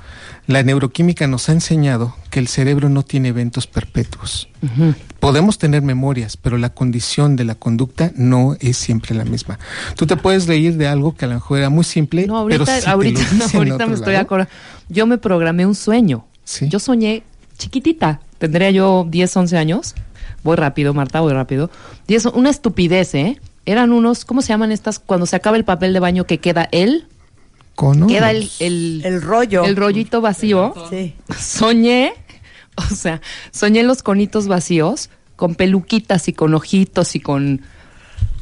la 0.46 0.62
neuroquímica 0.62 1.26
nos 1.26 1.48
ha 1.48 1.52
enseñado 1.52 2.14
que 2.30 2.38
el 2.38 2.48
cerebro 2.48 2.88
no 2.88 3.02
tiene 3.02 3.28
eventos 3.28 3.66
perpetuos. 3.66 4.48
Podemos 5.20 5.58
tener 5.58 5.82
memorias, 5.82 6.36
pero 6.36 6.58
la 6.58 6.70
condición 6.70 7.36
de 7.36 7.44
la 7.44 7.54
conducta 7.54 8.12
no 8.14 8.56
es 8.60 8.76
siempre 8.76 9.14
la 9.14 9.24
misma. 9.24 9.58
Tú 9.96 10.06
te 10.06 10.16
puedes 10.16 10.46
reír 10.46 10.76
de 10.76 10.88
algo 10.88 11.16
que 11.16 11.24
a 11.24 11.28
lo 11.28 11.34
mejor 11.34 11.58
era 11.58 11.70
muy 11.70 11.84
simple, 11.84 12.28
pero 12.48 12.66
si 12.66 12.88
ahorita, 12.88 13.22
ahorita 13.54 13.86
me 13.88 13.94
estoy 13.94 14.14
acordando. 14.14 14.52
Yo 14.88 15.06
me 15.06 15.18
programé 15.18 15.66
un 15.66 15.74
sueño. 15.74 16.24
Yo 16.62 16.78
soñé 16.78 17.24
chiquitita, 17.58 18.20
tendría 18.38 18.70
yo 18.70 19.06
10, 19.08 19.36
11 19.36 19.58
años. 19.58 19.94
Voy 20.44 20.56
rápido, 20.56 20.94
Marta, 20.94 21.20
voy 21.20 21.32
rápido. 21.32 21.70
una 22.32 22.50
estupidez, 22.50 23.14
¿eh? 23.14 23.40
Eran 23.66 23.92
unos, 23.92 24.24
¿cómo 24.24 24.40
se 24.40 24.48
llaman 24.48 24.72
estas? 24.72 24.98
Cuando 24.98 25.26
se 25.26 25.36
acaba 25.36 25.56
el 25.56 25.64
papel 25.64 25.92
de 25.92 26.00
baño 26.00 26.24
que 26.24 26.38
queda 26.38 26.68
él 26.72 27.06
Queda 28.08 28.30
el, 28.30 28.50
el, 28.58 29.22
rollo. 29.22 29.64
El 29.64 29.76
rollito 29.76 30.20
vacío. 30.20 30.74
Sí. 30.90 31.14
Soñé, 31.38 32.12
o 32.74 32.94
sea, 32.94 33.20
soñé 33.52 33.82
los 33.84 34.02
conitos 34.02 34.48
vacíos 34.48 35.10
con 35.36 35.54
peluquitas 35.54 36.26
y 36.28 36.32
con 36.32 36.54
ojitos 36.54 37.14
y 37.14 37.20
con... 37.20 37.62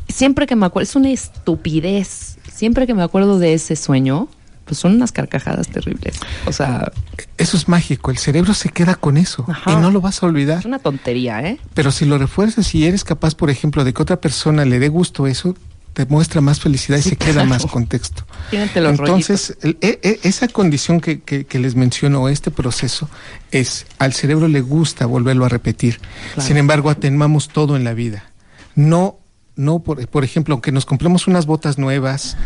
Siempre 0.08 0.46
que 0.46 0.56
me 0.56 0.64
acuerdo, 0.64 0.84
es 0.84 0.96
una 0.96 1.10
estupidez. 1.10 2.38
Siempre 2.50 2.86
que 2.86 2.94
me 2.94 3.02
acuerdo 3.02 3.38
de 3.38 3.52
ese 3.52 3.76
sueño, 3.76 4.28
pues 4.64 4.78
son 4.78 4.94
unas 4.94 5.12
carcajadas 5.12 5.68
terribles. 5.68 6.18
O 6.46 6.52
sea... 6.52 6.90
Eso 7.36 7.58
es 7.58 7.68
mágico, 7.68 8.10
el 8.10 8.16
cerebro 8.16 8.54
se 8.54 8.70
queda 8.70 8.94
con 8.94 9.18
eso 9.18 9.44
y 9.66 9.76
no 9.76 9.90
lo 9.90 10.00
vas 10.00 10.22
a 10.22 10.26
olvidar. 10.26 10.60
Es 10.60 10.64
una 10.64 10.78
tontería, 10.78 11.42
¿eh? 11.42 11.60
Pero 11.74 11.92
si 11.92 12.06
lo 12.06 12.16
refuerzas 12.16 12.74
y 12.74 12.86
eres 12.86 13.04
capaz, 13.04 13.34
por 13.34 13.50
ejemplo, 13.50 13.84
de 13.84 13.92
que 13.92 14.00
otra 14.00 14.22
persona 14.22 14.64
le 14.64 14.78
dé 14.78 14.88
gusto 14.88 15.26
eso, 15.26 15.54
te 15.96 16.04
muestra 16.04 16.42
más 16.42 16.60
felicidad 16.60 16.98
y 16.98 17.02
se 17.02 17.16
queda 17.16 17.44
más 17.44 17.64
contexto. 17.64 18.26
Entonces, 18.52 19.56
e, 19.62 19.78
e, 19.80 20.20
esa 20.24 20.46
condición 20.46 21.00
que, 21.00 21.22
que, 21.22 21.58
les 21.58 21.74
menciono, 21.74 22.28
este 22.28 22.50
proceso, 22.50 23.08
es 23.50 23.86
al 23.98 24.12
cerebro 24.12 24.46
le 24.46 24.60
gusta 24.60 25.06
volverlo 25.06 25.46
a 25.46 25.48
repetir. 25.48 25.98
Sin 26.36 26.58
embargo, 26.58 26.90
atenuamos 26.90 27.48
todo 27.48 27.76
en 27.76 27.84
la 27.84 27.94
vida. 27.94 28.24
No, 28.74 29.16
no 29.54 29.78
por, 29.78 30.06
por 30.08 30.22
ejemplo, 30.22 30.52
aunque 30.52 30.70
nos 30.70 30.84
compremos 30.84 31.28
unas 31.28 31.46
botas 31.46 31.78
nuevas, 31.78 32.36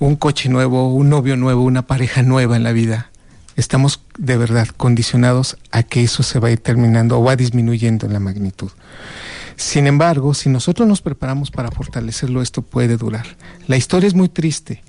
un 0.00 0.16
coche 0.16 0.48
nuevo, 0.48 0.88
un 0.88 1.10
novio 1.10 1.36
nuevo, 1.36 1.62
una 1.62 1.86
pareja 1.86 2.22
nueva 2.22 2.56
en 2.56 2.62
la 2.62 2.72
vida, 2.72 3.10
estamos 3.54 4.00
de 4.16 4.38
verdad 4.38 4.68
condicionados 4.78 5.58
a 5.72 5.82
que 5.82 6.02
eso 6.02 6.22
se 6.22 6.38
va 6.38 6.48
a 6.48 6.52
ir 6.52 6.60
terminando 6.60 7.20
o 7.20 7.22
va 7.22 7.36
disminuyendo 7.36 8.06
en 8.06 8.14
la 8.14 8.20
magnitud. 8.20 8.70
Sin 9.56 9.86
embargo, 9.86 10.34
si 10.34 10.48
nosotros 10.48 10.88
nos 10.88 11.00
preparamos 11.00 11.50
para 11.50 11.70
fortalecerlo, 11.70 12.42
esto 12.42 12.62
puede 12.62 12.96
durar. 12.96 13.26
La 13.66 13.76
historia 13.76 14.06
es 14.06 14.14
muy 14.14 14.28
triste. 14.28 14.82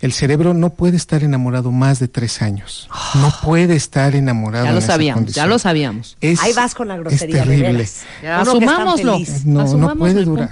El 0.00 0.12
cerebro 0.12 0.52
no 0.52 0.70
puede 0.70 0.96
estar 0.96 1.24
enamorado 1.24 1.72
más 1.72 1.98
de 1.98 2.08
tres 2.08 2.42
años. 2.42 2.88
No 3.14 3.32
puede 3.42 3.76
estar 3.76 4.14
enamorado. 4.14 4.66
Ya 4.66 4.72
lo 4.72 4.80
sabíamos, 4.82 5.32
ya 5.32 5.46
lo 5.46 5.58
sabíamos. 5.58 6.18
Ahí 6.22 6.52
vas 6.54 6.74
con 6.74 6.88
la 6.88 6.98
grosería. 6.98 7.42
Es 7.42 7.48
terrible. 7.48 7.88
Asumámoslo. 8.30 9.18
No, 9.44 9.64
no 9.74 9.96
puede 9.96 10.24
durar. 10.24 10.50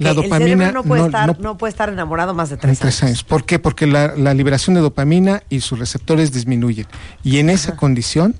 la 0.00 0.14
dopamina 0.14 0.72
no 0.72 0.82
puede, 0.82 1.04
estar, 1.04 1.38
no, 1.38 1.56
puede, 1.56 1.70
estar, 1.70 1.90
enamorado 1.90 2.34
más 2.34 2.50
de 2.50 2.56
tres, 2.56 3.02
años. 3.04 3.22
¿Por 3.22 3.44
qué? 3.44 3.60
Porque 3.60 3.86
la, 3.86 4.34
liberación 4.34 4.74
de 4.74 4.80
dopamina 4.80 5.44
y 5.48 5.60
sus 5.60 5.78
receptores 5.78 6.32
disminuyen. 6.32 6.86
Y 7.22 7.38
en 7.38 7.50
esa 7.50 7.76
condición, 7.76 8.34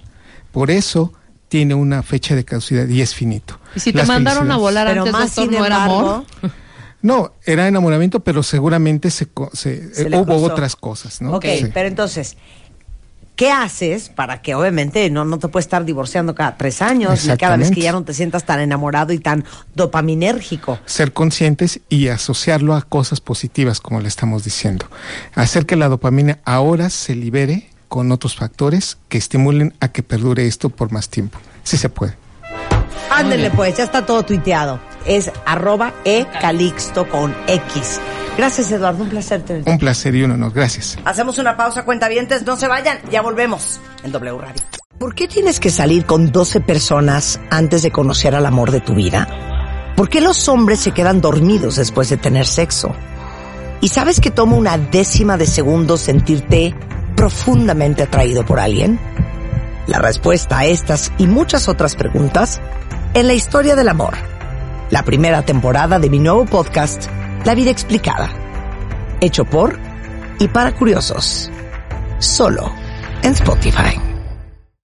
por 0.50 0.72
eso 0.72 1.12
tiene 1.52 1.74
una 1.74 2.02
fecha 2.02 2.34
de 2.34 2.46
caducidad 2.46 2.88
y 2.88 3.02
es 3.02 3.14
finito. 3.14 3.60
¿Y 3.76 3.80
si 3.80 3.92
te 3.92 4.04
mandaron 4.04 4.50
a 4.50 4.56
volar 4.56 4.88
antes, 4.88 5.12
más 5.12 5.36
doctor, 5.36 5.52
no 5.52 5.66
era 5.66 5.84
amor? 5.84 6.24
No, 7.02 7.34
era 7.44 7.68
enamoramiento, 7.68 8.20
pero 8.20 8.42
seguramente 8.42 9.10
se, 9.10 9.26
hubo 9.34 10.36
otras 10.36 10.76
cosas, 10.76 11.20
¿no? 11.20 11.34
Ok, 11.34 11.44
pero 11.74 11.88
entonces, 11.88 12.36
¿qué 13.34 13.50
haces 13.50 14.08
para 14.08 14.40
que 14.40 14.54
obviamente 14.54 15.10
no, 15.10 15.24
no 15.26 15.38
te 15.38 15.48
puedes 15.48 15.66
estar 15.66 15.84
divorciando 15.84 16.34
cada 16.34 16.56
tres 16.56 16.80
años 16.80 17.26
ni 17.26 17.36
cada 17.36 17.56
vez 17.56 17.72
que 17.72 17.80
ya 17.80 17.90
no 17.92 18.02
te 18.04 18.14
sientas 18.14 18.46
tan 18.46 18.60
enamorado 18.60 19.12
y 19.12 19.18
tan 19.18 19.44
dopaminérgico? 19.74 20.78
Ser 20.86 21.12
conscientes 21.12 21.80
y 21.90 22.06
asociarlo 22.06 22.74
a 22.74 22.82
cosas 22.82 23.20
positivas, 23.20 23.80
como 23.80 24.00
le 24.00 24.06
estamos 24.06 24.44
diciendo. 24.44 24.86
Hacer 25.34 25.66
que 25.66 25.76
la 25.76 25.88
dopamina 25.88 26.38
ahora 26.44 26.88
se 26.88 27.16
libere 27.16 27.71
con 27.92 28.10
otros 28.10 28.36
factores 28.36 28.96
que 29.10 29.18
estimulen 29.18 29.74
a 29.78 29.88
que 29.88 30.02
perdure 30.02 30.46
esto 30.46 30.70
por 30.70 30.90
más 30.90 31.10
tiempo. 31.10 31.38
Sí 31.62 31.76
se 31.76 31.90
puede. 31.90 32.16
Ándele 33.10 33.50
pues, 33.50 33.76
ya 33.76 33.84
está 33.84 34.06
todo 34.06 34.22
tuiteado. 34.22 34.80
Es 35.04 35.30
arroba 35.44 35.92
ecalixto 36.06 37.06
con 37.06 37.36
X. 37.46 38.00
Gracias 38.38 38.72
Eduardo, 38.72 39.04
un 39.04 39.10
placer 39.10 39.42
tenerte. 39.42 39.70
Un 39.70 39.76
placer 39.76 40.14
y 40.14 40.22
un 40.22 40.30
honor, 40.30 40.54
gracias. 40.54 40.98
Hacemos 41.04 41.36
una 41.36 41.54
pausa, 41.54 41.84
cuentavientes, 41.84 42.46
no 42.46 42.56
se 42.56 42.66
vayan, 42.66 42.98
ya 43.10 43.20
volvemos 43.20 43.78
en 44.02 44.10
W 44.10 44.38
Radio. 44.38 44.62
¿Por 44.96 45.14
qué 45.14 45.28
tienes 45.28 45.60
que 45.60 45.68
salir 45.68 46.06
con 46.06 46.32
12 46.32 46.62
personas 46.62 47.40
antes 47.50 47.82
de 47.82 47.90
conocer 47.90 48.34
al 48.34 48.46
amor 48.46 48.70
de 48.70 48.80
tu 48.80 48.94
vida? 48.94 49.28
¿Por 49.96 50.08
qué 50.08 50.22
los 50.22 50.48
hombres 50.48 50.80
se 50.80 50.92
quedan 50.92 51.20
dormidos 51.20 51.76
después 51.76 52.08
de 52.08 52.16
tener 52.16 52.46
sexo? 52.46 52.96
¿Y 53.82 53.88
sabes 53.88 54.18
que 54.18 54.30
toma 54.30 54.56
una 54.56 54.78
décima 54.78 55.36
de 55.36 55.44
segundo 55.44 55.98
sentirte 55.98 56.74
profundamente 57.22 58.02
atraído 58.02 58.44
por 58.44 58.58
alguien? 58.58 58.98
La 59.86 60.00
respuesta 60.00 60.58
a 60.58 60.64
estas 60.64 61.12
y 61.18 61.28
muchas 61.28 61.68
otras 61.68 61.94
preguntas 61.94 62.60
en 63.14 63.28
la 63.28 63.32
historia 63.32 63.76
del 63.76 63.88
amor. 63.88 64.14
La 64.90 65.04
primera 65.04 65.42
temporada 65.42 66.00
de 66.00 66.10
mi 66.10 66.18
nuevo 66.18 66.46
podcast, 66.46 67.06
La 67.44 67.54
vida 67.54 67.70
explicada. 67.70 68.28
Hecho 69.20 69.44
por 69.44 69.78
y 70.40 70.48
para 70.48 70.72
curiosos. 70.72 71.48
Solo 72.18 72.72
en 73.22 73.34
Spotify. 73.34 74.11